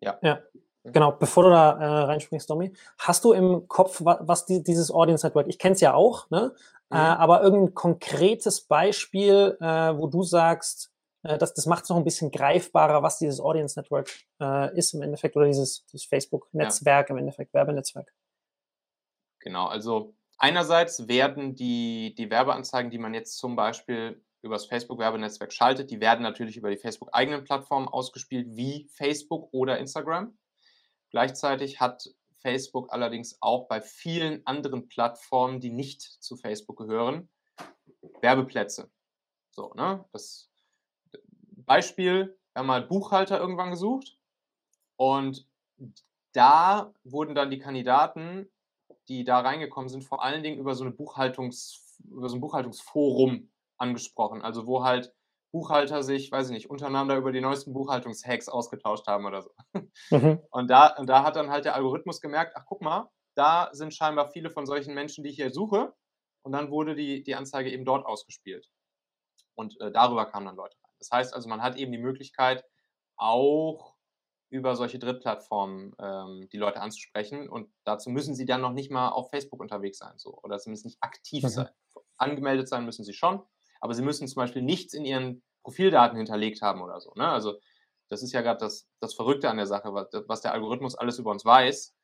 Ja. 0.00 0.18
ja. 0.22 0.42
Genau, 0.84 1.12
bevor 1.12 1.44
du 1.44 1.50
da 1.50 1.78
äh, 1.78 2.04
reinspringst, 2.04 2.48
Domi, 2.48 2.74
hast 2.98 3.24
du 3.24 3.32
im 3.32 3.66
Kopf, 3.68 4.02
was, 4.02 4.44
die, 4.44 4.62
dieses 4.62 4.90
Audience 4.90 5.26
Network, 5.26 5.48
ich 5.48 5.58
kenne 5.58 5.74
es 5.74 5.80
ja 5.80 5.94
auch, 5.94 6.28
ne? 6.30 6.54
Äh, 6.90 6.94
mhm. 6.94 7.00
Äh, 7.00 7.00
aber 7.00 7.42
irgendein 7.42 7.74
konkretes 7.74 8.60
Beispiel, 8.60 9.56
äh, 9.60 9.64
wo 9.96 10.08
du 10.08 10.22
sagst, 10.22 10.92
äh, 11.22 11.38
das, 11.38 11.54
das 11.54 11.64
macht 11.64 11.84
es 11.84 11.90
noch 11.90 11.96
ein 11.96 12.04
bisschen 12.04 12.30
greifbarer, 12.30 13.02
was 13.02 13.18
dieses 13.18 13.40
Audience 13.40 13.78
Network 13.78 14.10
äh, 14.40 14.76
ist 14.76 14.92
im 14.92 15.00
Endeffekt 15.00 15.36
oder 15.36 15.46
dieses, 15.46 15.86
dieses 15.86 16.04
Facebook-Netzwerk 16.04 17.08
ja. 17.08 17.14
im 17.14 17.18
Endeffekt, 17.18 17.54
Werbenetzwerk. 17.54 18.12
Genau, 19.40 19.66
also 19.66 20.14
einerseits 20.36 21.08
werden 21.08 21.54
die, 21.54 22.14
die 22.14 22.30
Werbeanzeigen, 22.30 22.90
die 22.90 22.98
man 22.98 23.14
jetzt 23.14 23.38
zum 23.38 23.56
Beispiel 23.56 24.22
über 24.42 24.56
das 24.56 24.66
Facebook-Werbenetzwerk 24.66 25.52
schaltet, 25.52 25.90
die 25.90 26.00
werden 26.00 26.22
natürlich 26.22 26.58
über 26.58 26.68
die 26.68 26.76
Facebook-eigenen 26.76 27.44
Plattformen 27.44 27.88
ausgespielt, 27.88 28.48
wie 28.50 28.86
Facebook 28.92 29.48
oder 29.52 29.78
Instagram. 29.78 30.36
Gleichzeitig 31.14 31.78
hat 31.78 32.12
Facebook 32.38 32.92
allerdings 32.92 33.40
auch 33.40 33.68
bei 33.68 33.80
vielen 33.80 34.44
anderen 34.48 34.88
Plattformen, 34.88 35.60
die 35.60 35.70
nicht 35.70 36.02
zu 36.02 36.36
Facebook 36.36 36.76
gehören, 36.76 37.28
Werbeplätze. 38.20 38.90
So, 39.52 39.72
ne? 39.74 40.04
Das 40.10 40.50
Beispiel, 41.52 42.36
wir 42.52 42.58
haben 42.58 42.66
mal 42.66 42.82
Buchhalter 42.82 43.38
irgendwann 43.38 43.70
gesucht 43.70 44.18
und 44.96 45.46
da 46.32 46.92
wurden 47.04 47.36
dann 47.36 47.52
die 47.52 47.60
Kandidaten, 47.60 48.50
die 49.06 49.22
da 49.22 49.38
reingekommen 49.38 49.88
sind, 49.88 50.02
vor 50.02 50.24
allen 50.24 50.42
Dingen 50.42 50.58
über 50.58 50.74
so, 50.74 50.82
eine 50.82 50.92
Buchhaltungs, 50.92 51.96
über 52.10 52.28
so 52.28 52.34
ein 52.34 52.40
Buchhaltungsforum 52.40 53.52
angesprochen. 53.78 54.42
Also 54.42 54.66
wo 54.66 54.82
halt 54.82 55.14
Buchhalter 55.54 56.02
sich, 56.02 56.32
weiß 56.32 56.48
ich 56.48 56.52
nicht, 56.52 56.68
untereinander 56.68 57.16
über 57.16 57.30
die 57.30 57.40
neuesten 57.40 57.72
Buchhaltungshacks 57.72 58.48
ausgetauscht 58.48 59.06
haben 59.06 59.24
oder 59.24 59.40
so. 59.42 59.50
Mhm. 60.10 60.40
Und, 60.50 60.68
da, 60.68 60.88
und 60.96 61.08
da 61.08 61.22
hat 61.22 61.36
dann 61.36 61.48
halt 61.48 61.64
der 61.64 61.76
Algorithmus 61.76 62.20
gemerkt, 62.20 62.56
ach 62.56 62.64
guck 62.66 62.82
mal, 62.82 63.08
da 63.36 63.68
sind 63.72 63.94
scheinbar 63.94 64.30
viele 64.30 64.50
von 64.50 64.66
solchen 64.66 64.94
Menschen, 64.94 65.22
die 65.22 65.30
ich 65.30 65.36
hier 65.36 65.52
suche. 65.52 65.94
Und 66.42 66.50
dann 66.50 66.72
wurde 66.72 66.96
die, 66.96 67.22
die 67.22 67.36
Anzeige 67.36 67.70
eben 67.70 67.84
dort 67.84 68.04
ausgespielt. 68.04 68.68
Und 69.54 69.80
äh, 69.80 69.92
darüber 69.92 70.26
kamen 70.26 70.46
dann 70.46 70.56
Leute 70.56 70.76
rein. 70.82 70.92
Das 70.98 71.10
heißt 71.12 71.34
also, 71.34 71.48
man 71.48 71.62
hat 71.62 71.76
eben 71.76 71.92
die 71.92 71.98
Möglichkeit, 71.98 72.64
auch 73.16 73.94
über 74.50 74.74
solche 74.74 74.98
Drittplattformen 74.98 75.94
ähm, 76.00 76.48
die 76.50 76.58
Leute 76.58 76.80
anzusprechen. 76.80 77.48
Und 77.48 77.72
dazu 77.84 78.10
müssen 78.10 78.34
sie 78.34 78.44
dann 78.44 78.60
noch 78.60 78.72
nicht 78.72 78.90
mal 78.90 79.10
auf 79.10 79.30
Facebook 79.30 79.60
unterwegs 79.60 79.98
sein. 79.98 80.14
So. 80.16 80.36
Oder 80.42 80.58
zumindest 80.58 80.86
nicht 80.86 80.98
aktiv 81.00 81.44
mhm. 81.44 81.48
sein. 81.48 81.68
Angemeldet 82.16 82.68
sein 82.68 82.84
müssen 82.84 83.04
sie 83.04 83.14
schon 83.14 83.44
aber 83.84 83.92
sie 83.92 84.00
müssen 84.00 84.26
zum 84.26 84.40
Beispiel 84.40 84.62
nichts 84.62 84.94
in 84.94 85.04
ihren 85.04 85.42
Profildaten 85.62 86.16
hinterlegt 86.16 86.62
haben 86.62 86.80
oder 86.80 87.02
so. 87.02 87.12
Ne? 87.16 87.28
Also 87.28 87.60
das 88.08 88.22
ist 88.22 88.32
ja 88.32 88.40
gerade 88.40 88.58
das, 88.58 88.88
das 88.98 89.12
Verrückte 89.12 89.50
an 89.50 89.58
der 89.58 89.66
Sache, 89.66 89.92
was, 89.92 90.08
was, 90.26 90.40
der 90.40 90.54
Algorithmus 90.54 90.94
alles 90.94 91.18
über 91.18 91.30
uns 91.30 91.44
weiß, 91.44 91.94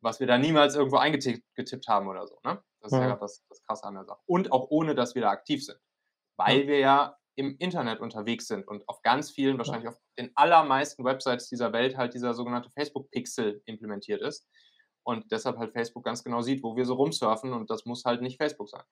was 0.00 0.18
wir 0.18 0.26
da 0.26 0.38
niemals 0.38 0.74
irgendwo 0.74 0.96
eingetippt 0.96 1.86
haben 1.86 2.08
oder 2.08 2.26
so. 2.26 2.40
Ne? 2.42 2.60
Das 2.80 2.90
ist 2.90 2.96
ja, 2.96 3.02
ja 3.02 3.06
gerade 3.10 3.20
das, 3.20 3.44
das 3.48 3.62
Krasse 3.62 3.84
an 3.84 3.94
der 3.94 4.04
Sache. 4.06 4.18
Und 4.26 4.50
auch 4.50 4.66
ohne, 4.70 4.96
dass 4.96 5.14
wir 5.14 5.22
da 5.22 5.30
aktiv 5.30 5.64
sind. 5.64 5.78
Weil 6.36 6.66
wir 6.66 6.80
ja 6.80 7.16
im 7.36 7.58
Internet 7.60 8.00
unterwegs 8.00 8.48
sind 8.48 8.66
und 8.66 8.88
auf 8.88 9.00
ganz 9.02 9.30
vielen, 9.30 9.56
wahrscheinlich 9.56 9.86
auf 9.86 10.00
den 10.18 10.32
allermeisten 10.34 11.04
Websites 11.04 11.48
dieser 11.48 11.72
Welt 11.72 11.96
halt 11.96 12.14
dieser 12.14 12.34
sogenannte 12.34 12.70
Facebook-Pixel 12.70 13.62
implementiert 13.66 14.20
ist. 14.20 14.48
Und 15.04 15.30
deshalb 15.30 15.58
halt 15.58 15.74
Facebook 15.74 16.04
ganz 16.04 16.24
genau 16.24 16.42
sieht, 16.42 16.64
wo 16.64 16.74
wir 16.74 16.86
so 16.86 16.94
rumsurfen 16.94 17.52
und 17.52 17.70
das 17.70 17.84
muss 17.84 18.04
halt 18.04 18.20
nicht 18.20 18.38
Facebook 18.38 18.68
sein 18.68 18.82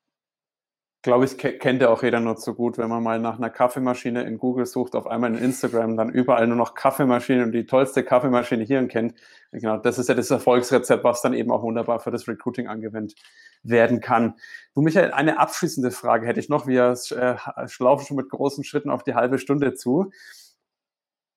glaube 1.03 1.25
ich, 1.25 1.37
kennt 1.37 1.83
ja 1.83 1.89
auch 1.89 2.05
jeder 2.05 2.21
nur 2.21 2.37
so 2.37 2.55
gut, 2.55 2.79
wenn 2.79 2.89
man 2.89 3.03
mal 3.03 3.19
nach 3.19 3.37
einer 3.37 3.51
Kaffeemaschine 3.51 4.23
in 4.23 4.39
Google 4.39 4.67
sucht, 4.67 4.95
auf 4.95 5.09
einmal 5.09 5.35
in 5.35 5.43
Instagram, 5.43 5.97
dann 5.97 6.11
überall 6.11 6.47
nur 6.47 6.57
noch 6.57 6.75
Kaffeemaschine 6.75 7.43
und 7.43 7.51
die 7.51 7.67
tollste 7.67 8.05
Kaffeemaschine 8.05 8.63
hier 8.63 8.87
kennt. 8.87 9.15
Genau, 9.51 9.79
das 9.79 9.99
ist 9.99 10.09
ja 10.09 10.15
das 10.15 10.31
Erfolgsrezept, 10.31 11.03
was 11.03 11.21
dann 11.21 11.35
eben 11.35 11.51
auch 11.51 11.63
wunderbar 11.63 11.99
für 11.99 12.13
das 12.13 12.29
Recruiting 12.29 12.69
angewendet 12.69 13.19
werden 13.65 14.01
kann. 14.01 14.35
Du, 14.75 14.81
Michael, 14.81 15.11
eine 15.11 15.41
abschließende 15.41 15.91
Frage 15.91 16.27
hätte 16.27 16.39
ich 16.39 16.49
noch. 16.49 16.69
Wir 16.69 16.97
äh, 17.11 17.37
laufen 17.81 18.07
schon 18.07 18.17
mit 18.17 18.31
großen 18.31 18.63
Schritten 18.63 18.91
auf 18.91 19.03
die 19.03 19.15
halbe 19.15 19.39
Stunde 19.39 19.75
zu. 19.75 20.13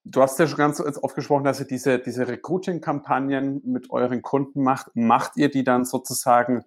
Du 0.04 0.22
hast 0.22 0.38
ja 0.38 0.46
schon 0.46 0.58
ganz 0.58 0.80
oft 0.80 1.16
gesprochen, 1.16 1.42
dass 1.42 1.58
ihr 1.58 1.66
diese, 1.66 1.98
diese 1.98 2.28
Recruiting-Kampagnen 2.28 3.62
mit 3.64 3.90
euren 3.90 4.22
Kunden 4.22 4.62
macht. 4.62 4.94
Macht 4.94 5.36
ihr 5.36 5.50
die 5.50 5.64
dann 5.64 5.84
sozusagen 5.84 6.64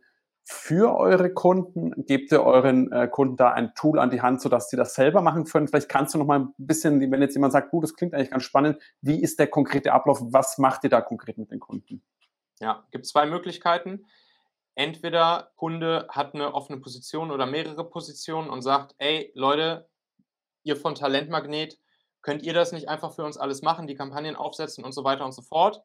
für 0.51 0.95
eure 0.97 1.31
Kunden? 1.31 1.93
Gebt 2.07 2.31
ihr 2.31 2.43
euren 2.43 2.91
äh, 2.91 3.07
Kunden 3.07 3.37
da 3.37 3.51
ein 3.51 3.75
Tool 3.75 3.99
an 3.99 4.09
die 4.09 4.23
Hand, 4.23 4.41
sodass 4.41 4.67
sie 4.69 4.77
das 4.77 4.95
selber 4.95 5.21
machen 5.21 5.45
können? 5.45 5.67
Vielleicht 5.67 5.89
kannst 5.89 6.15
du 6.15 6.17
noch 6.17 6.25
mal 6.25 6.39
ein 6.39 6.53
bisschen, 6.57 6.99
wenn 6.99 7.21
jetzt 7.21 7.35
jemand 7.35 7.53
sagt, 7.53 7.69
gut, 7.69 7.83
das 7.83 7.93
klingt 7.93 8.15
eigentlich 8.15 8.31
ganz 8.31 8.43
spannend, 8.43 8.81
wie 9.01 9.21
ist 9.21 9.37
der 9.37 9.45
konkrete 9.45 9.93
Ablauf? 9.93 10.19
Was 10.31 10.57
macht 10.57 10.83
ihr 10.83 10.89
da 10.89 11.01
konkret 11.01 11.37
mit 11.37 11.51
den 11.51 11.59
Kunden? 11.59 12.01
Ja, 12.59 12.83
gibt 12.89 13.05
zwei 13.05 13.27
Möglichkeiten. 13.27 14.07
Entweder 14.73 15.51
Kunde 15.55 16.07
hat 16.09 16.33
eine 16.33 16.55
offene 16.55 16.79
Position 16.79 17.29
oder 17.29 17.45
mehrere 17.45 17.87
Positionen 17.87 18.49
und 18.49 18.63
sagt, 18.63 18.95
ey 18.97 19.31
Leute, 19.35 19.87
ihr 20.63 20.75
von 20.75 20.95
Talentmagnet, 20.95 21.77
könnt 22.23 22.41
ihr 22.41 22.55
das 22.55 22.71
nicht 22.71 22.89
einfach 22.89 23.13
für 23.13 23.23
uns 23.23 23.37
alles 23.37 23.61
machen, 23.61 23.85
die 23.85 23.95
Kampagnen 23.95 24.35
aufsetzen 24.35 24.83
und 24.83 24.93
so 24.93 25.03
weiter 25.03 25.25
und 25.25 25.33
so 25.33 25.43
fort? 25.43 25.83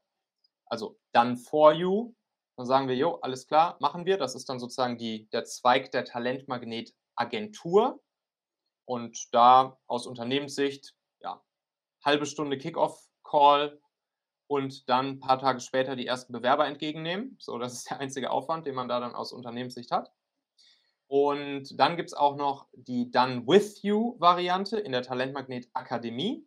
Also 0.64 0.96
done 1.12 1.36
for 1.36 1.74
you, 1.74 2.14
dann 2.56 2.66
sagen 2.66 2.88
wir, 2.88 2.96
jo, 2.96 3.16
alles 3.16 3.46
klar, 3.46 3.76
machen 3.80 4.06
wir. 4.06 4.16
Das 4.16 4.34
ist 4.34 4.48
dann 4.48 4.60
sozusagen 4.60 4.96
die, 4.96 5.28
der 5.30 5.44
Zweig 5.44 5.90
der 5.90 6.04
Talentmagnet-Agentur. 6.04 8.00
Und 8.86 9.34
da 9.34 9.78
aus 9.86 10.06
Unternehmenssicht, 10.06 10.94
ja, 11.20 11.42
halbe 12.04 12.26
Stunde 12.26 12.58
Kickoff-Call 12.58 13.80
und 14.46 14.88
dann 14.88 15.06
ein 15.06 15.20
paar 15.20 15.38
Tage 15.38 15.60
später 15.60 15.96
die 15.96 16.06
ersten 16.06 16.32
Bewerber 16.32 16.66
entgegennehmen. 16.66 17.36
So, 17.40 17.58
das 17.58 17.72
ist 17.72 17.90
der 17.90 18.00
einzige 18.00 18.30
Aufwand, 18.30 18.66
den 18.66 18.74
man 18.74 18.88
da 18.88 19.00
dann 19.00 19.14
aus 19.14 19.32
Unternehmenssicht 19.32 19.90
hat. 19.90 20.12
Und 21.06 21.78
dann 21.78 21.96
gibt 21.96 22.10
es 22.10 22.14
auch 22.14 22.36
noch 22.36 22.66
die 22.72 23.10
Done 23.10 23.46
With 23.46 23.82
You-Variante 23.82 24.78
in 24.78 24.92
der 24.92 25.02
Talentmagnet 25.02 25.68
Akademie. 25.72 26.46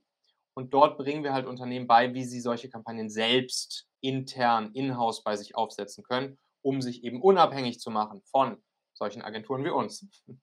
Und 0.54 0.74
dort 0.74 0.98
bringen 0.98 1.24
wir 1.24 1.34
halt 1.34 1.46
Unternehmen 1.46 1.88
bei, 1.88 2.14
wie 2.14 2.24
sie 2.24 2.40
solche 2.40 2.70
Kampagnen 2.70 3.10
selbst 3.10 3.88
intern, 4.02 4.72
in-house 4.74 5.24
bei 5.24 5.36
sich 5.36 5.56
aufsetzen 5.56 6.04
können, 6.04 6.38
um 6.62 6.82
sich 6.82 7.04
eben 7.04 7.22
unabhängig 7.22 7.80
zu 7.80 7.92
machen 7.92 8.22
von 8.22 8.62
solchen 8.94 9.22
Agenturen 9.22 9.64
wie 9.64 9.70
uns. 9.70 10.06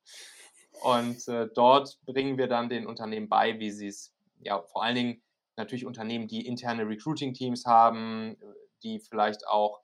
Und 0.83 1.29
äh, 1.29 1.49
dort 1.55 1.99
bringen 2.05 2.37
wir 2.37 2.49
dann 2.49 2.69
den 2.69 2.87
Unternehmen 2.87 3.29
bei, 3.29 3.59
wie 3.61 3.71
sie 3.71 3.87
es, 3.87 4.13
ja, 4.41 4.61
vor 4.63 4.83
allen 4.83 4.97
Dingen 4.97 5.23
natürlich 5.57 5.87
Unternehmen, 5.87 6.27
die 6.27 6.47
interne 6.47 6.87
Recruiting-Teams 6.89 7.65
haben, 7.65 8.37
die 8.83 8.99
vielleicht 8.99 9.47
auch 9.47 9.81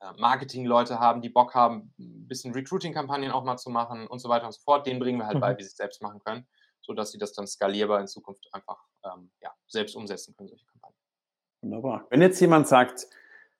äh, 0.00 0.12
Marketing-Leute 0.16 0.98
haben, 1.00 1.22
die 1.22 1.28
Bock 1.28 1.54
haben, 1.54 1.92
ein 1.98 2.28
bisschen 2.28 2.52
Recruiting-Kampagnen 2.54 3.32
auch 3.32 3.44
mal 3.44 3.56
zu 3.56 3.70
machen 3.70 4.06
und 4.06 4.20
so 4.20 4.28
weiter 4.28 4.46
und 4.46 4.52
so 4.52 4.60
fort. 4.60 4.86
Denen 4.86 5.00
bringen 5.00 5.18
wir 5.18 5.26
halt 5.26 5.36
mhm. 5.36 5.40
bei, 5.40 5.58
wie 5.58 5.62
sie 5.62 5.68
es 5.68 5.76
selbst 5.76 6.02
machen 6.02 6.20
können, 6.20 6.46
sodass 6.80 7.10
sie 7.10 7.18
das 7.18 7.32
dann 7.32 7.46
skalierbar 7.46 8.00
in 8.00 8.06
Zukunft 8.06 8.48
einfach 8.52 8.82
ähm, 9.04 9.30
ja, 9.40 9.52
selbst 9.66 9.96
umsetzen 9.96 10.34
können, 10.36 10.48
solche 10.48 10.66
Kampagnen. 10.66 10.77
Wunderbar. 11.78 12.06
Wenn 12.10 12.22
jetzt 12.22 12.40
jemand 12.40 12.66
sagt, 12.66 13.06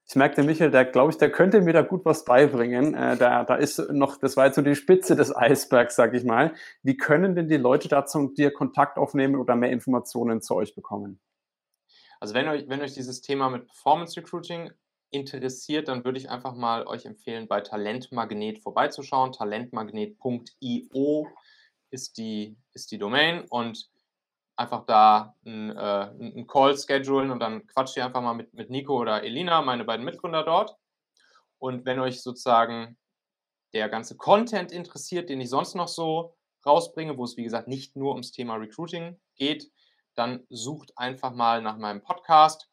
ich 0.08 0.16
merke, 0.16 0.36
der 0.36 0.44
Michael, 0.44 0.70
der 0.70 0.86
glaube 0.86 1.12
ich, 1.12 1.18
der 1.18 1.30
könnte 1.30 1.60
mir 1.60 1.72
da 1.72 1.82
gut 1.82 2.04
was 2.04 2.24
beibringen. 2.24 2.94
Äh, 2.94 3.16
da, 3.16 3.44
da 3.44 3.54
ist 3.54 3.78
noch, 3.90 4.16
das 4.16 4.36
war 4.36 4.46
jetzt 4.46 4.56
so 4.56 4.62
die 4.62 4.74
Spitze 4.74 5.14
des 5.14 5.34
Eisbergs, 5.36 5.94
sag 5.94 6.14
ich 6.14 6.24
mal. 6.24 6.52
Wie 6.82 6.96
können 6.96 7.36
denn 7.36 7.48
die 7.48 7.58
Leute 7.58 7.88
dazu 7.88 8.28
dir 8.28 8.52
Kontakt 8.52 8.98
aufnehmen 8.98 9.36
oder 9.36 9.54
mehr 9.54 9.70
Informationen 9.70 10.40
zu 10.40 10.56
euch 10.56 10.74
bekommen? 10.74 11.20
Also 12.20 12.34
wenn 12.34 12.48
euch, 12.48 12.68
wenn 12.68 12.80
euch 12.80 12.94
dieses 12.94 13.20
Thema 13.20 13.50
mit 13.50 13.66
Performance 13.66 14.18
Recruiting 14.18 14.72
interessiert, 15.10 15.86
dann 15.86 16.04
würde 16.04 16.18
ich 16.18 16.28
einfach 16.28 16.54
mal 16.54 16.86
euch 16.86 17.04
empfehlen, 17.04 17.46
bei 17.46 17.60
Talentmagnet 17.60 18.58
vorbeizuschauen. 18.58 19.32
Talentmagnet.io 19.32 21.28
ist 21.90 22.18
die, 22.18 22.56
ist 22.72 22.90
die 22.90 22.98
Domain 22.98 23.44
und 23.48 23.88
einfach 24.58 24.84
da 24.86 25.36
einen, 25.46 25.70
äh, 25.70 26.10
einen 26.20 26.46
Call 26.48 26.76
schedulen 26.76 27.30
und 27.30 27.38
dann 27.38 27.66
quatscht 27.68 27.96
ihr 27.96 28.04
einfach 28.04 28.20
mal 28.20 28.34
mit, 28.34 28.52
mit 28.54 28.70
Nico 28.70 28.98
oder 28.98 29.22
Elina, 29.22 29.62
meine 29.62 29.84
beiden 29.84 30.04
Mitgründer 30.04 30.42
dort. 30.42 30.76
Und 31.58 31.86
wenn 31.86 32.00
euch 32.00 32.22
sozusagen 32.22 32.98
der 33.72 33.88
ganze 33.88 34.16
Content 34.16 34.72
interessiert, 34.72 35.28
den 35.28 35.40
ich 35.40 35.48
sonst 35.48 35.76
noch 35.76 35.88
so 35.88 36.36
rausbringe, 36.66 37.16
wo 37.16 37.24
es 37.24 37.36
wie 37.36 37.44
gesagt 37.44 37.68
nicht 37.68 37.94
nur 37.94 38.12
ums 38.12 38.32
Thema 38.32 38.56
Recruiting 38.56 39.20
geht, 39.36 39.70
dann 40.14 40.44
sucht 40.48 40.92
einfach 40.96 41.32
mal 41.32 41.62
nach 41.62 41.76
meinem 41.76 42.02
Podcast, 42.02 42.68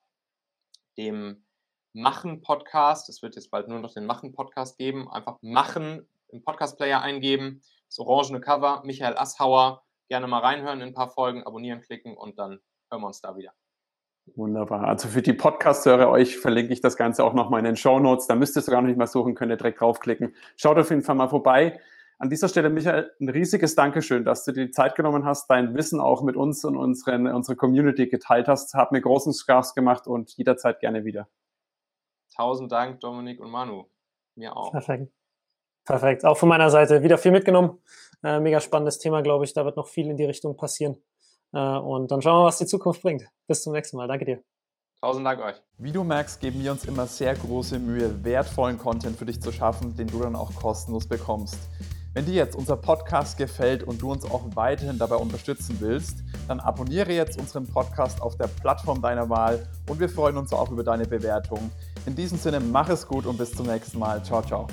dem 0.98 1.45
Machen-Podcast. 1.93 3.10
Es 3.10 3.21
wird 3.21 3.36
jetzt 3.36 3.52
bald 3.52 3.67
nur 3.67 3.80
noch 3.80 3.93
den 3.93 4.08
Machen-Podcast 4.08 4.80
geben. 4.80 5.10
Einfach 5.12 5.38
Machen 5.41 6.08
im 6.30 6.43
Podcast-Player 6.43 7.02
eingeben. 7.02 7.62
Das 7.88 8.00
orangene 8.00 8.41
Cover, 8.41 8.82
Michael 8.84 9.17
Asshauer. 9.17 9.85
Gerne 10.09 10.27
mal 10.27 10.39
reinhören 10.39 10.81
in 10.81 10.89
ein 10.89 10.93
paar 10.93 11.09
Folgen, 11.09 11.43
abonnieren 11.43 11.81
klicken 11.81 12.15
und 12.15 12.37
dann 12.37 12.59
hören 12.91 13.01
wir 13.01 13.07
uns 13.07 13.21
da 13.21 13.35
wieder. 13.35 13.53
Wunderbar. 14.35 14.87
Also 14.87 15.07
für 15.07 15.21
die 15.21 15.33
Podcast-Hörer 15.33 16.09
euch 16.09 16.37
verlinke 16.37 16.73
ich 16.73 16.81
das 16.81 16.97
Ganze 16.97 17.23
auch 17.23 17.33
nochmal 17.33 17.59
in 17.59 17.65
den 17.65 17.75
Show 17.75 17.99
Notes. 17.99 18.25
Da 18.25 18.35
müsst 18.35 18.55
ihr 18.55 18.61
sogar 18.61 18.81
noch 18.81 18.87
nicht 18.87 18.97
mal 18.97 19.07
suchen, 19.07 19.35
könnt 19.35 19.51
ihr 19.51 19.57
direkt 19.57 19.81
draufklicken. 19.81 20.35
Schaut 20.55 20.77
auf 20.77 20.89
jeden 20.89 21.03
Fall 21.03 21.15
mal 21.15 21.29
vorbei. 21.29 21.79
An 22.17 22.29
dieser 22.29 22.47
Stelle, 22.47 22.69
Michael, 22.69 23.11
ein 23.19 23.29
riesiges 23.29 23.75
Dankeschön, 23.75 24.23
dass 24.23 24.45
du 24.45 24.53
dir 24.53 24.65
die 24.65 24.71
Zeit 24.71 24.95
genommen 24.95 25.25
hast, 25.25 25.49
dein 25.49 25.75
Wissen 25.75 25.99
auch 25.99 26.23
mit 26.23 26.37
uns 26.37 26.63
und 26.63 26.77
unseren, 26.77 27.27
unserer 27.27 27.55
Community 27.55 28.07
geteilt 28.07 28.47
hast. 28.47 28.73
Hat 28.73 28.91
mir 28.91 29.01
großen 29.01 29.33
Spaß 29.33 29.75
gemacht 29.75 30.07
und 30.07 30.31
jederzeit 30.37 30.79
gerne 30.79 31.03
wieder. 31.03 31.27
Tausend 32.35 32.71
Dank, 32.71 33.01
Dominik 33.01 33.39
und 33.39 33.51
Manu. 33.51 33.85
Mir 34.35 34.55
auch. 34.55 34.71
Perfekt. 34.71 35.11
Perfekt. 35.86 36.26
Auch 36.26 36.38
von 36.38 36.50
meiner 36.50 36.69
Seite 36.69 37.04
wieder 37.04 37.17
viel 37.17 37.32
mitgenommen. 37.32 37.80
Äh, 38.24 38.39
mega 38.39 38.60
spannendes 38.60 38.98
Thema, 38.98 39.21
glaube 39.21 39.45
ich. 39.45 39.54
Da 39.54 39.65
wird 39.65 39.78
noch 39.78 39.88
viel 39.88 40.10
in 40.10 40.17
die 40.17 40.26
Richtung 40.26 40.58
passieren. 40.58 40.98
Äh, 41.54 41.60
und 41.60 42.12
dann 42.12 42.21
schauen 42.21 42.41
wir, 42.41 42.45
was 42.45 42.58
die 42.58 42.65
Zukunft 42.65 43.02
bringt. 43.02 43.28
Bis 43.48 43.63
zum 43.63 43.74
nächsten 43.74 43.98
Mal. 43.98 44.08
Danke 44.08 44.26
dir. 44.26 44.43
Tausend 45.02 45.26
Dank 45.26 45.39
euch. 45.41 45.62
Wie 45.78 45.91
du 45.91 46.04
merkst, 46.04 46.39
geben 46.39 46.63
wir 46.63 46.71
uns 46.71 46.86
immer 46.86 47.06
sehr 47.06 47.36
große 47.36 47.78
Mühe, 47.78 48.24
wertvollen 48.24 48.80
Content 48.80 49.17
für 49.17 49.26
dich 49.26 49.39
zu 49.41 49.52
schaffen, 49.52 49.95
den 49.95 50.08
du 50.08 50.19
dann 50.19 50.36
auch 50.36 50.56
kostenlos 50.56 51.08
bekommst. 51.08 51.60
Wenn 52.15 52.26
dir 52.26 52.34
jetzt 52.34 52.56
unser 52.56 52.78
Podcast 52.78 53.38
gefällt 53.38 53.84
und 53.84 54.02
du 54.02 54.10
uns 54.10 54.24
auch 54.24 54.41
weiterhin 54.56 54.98
dabei 54.98 55.17
unterstützen 55.17 55.78
willst, 55.82 56.24
dann 56.48 56.62
abonniere 56.62 57.12
jetzt 57.12 57.38
unseren 57.38 57.67
Podcast 57.67 58.21
auf 58.21 58.38
der 58.38 58.48
Plattform 58.48 59.02
deiner 59.02 59.30
Wahl 59.30 59.67
und 59.89 60.00
wir 60.00 60.08
freuen 60.08 60.38
uns 60.38 60.54
auch 60.54 60.71
über 60.71 60.84
deine 60.84 61.06
Bewertung. 61.06 61.69
In 62.06 62.15
diesem 62.15 62.38
Sinne, 62.38 62.62
mach 62.62 62.88
es 62.88 63.06
gut 63.06 63.26
und 63.26 63.38
bis 63.38 63.52
zum 63.52 63.67
nächsten 63.67 64.00
Mal. 64.00 64.24
Ciao, 64.24 64.41
ciao. 64.41 64.67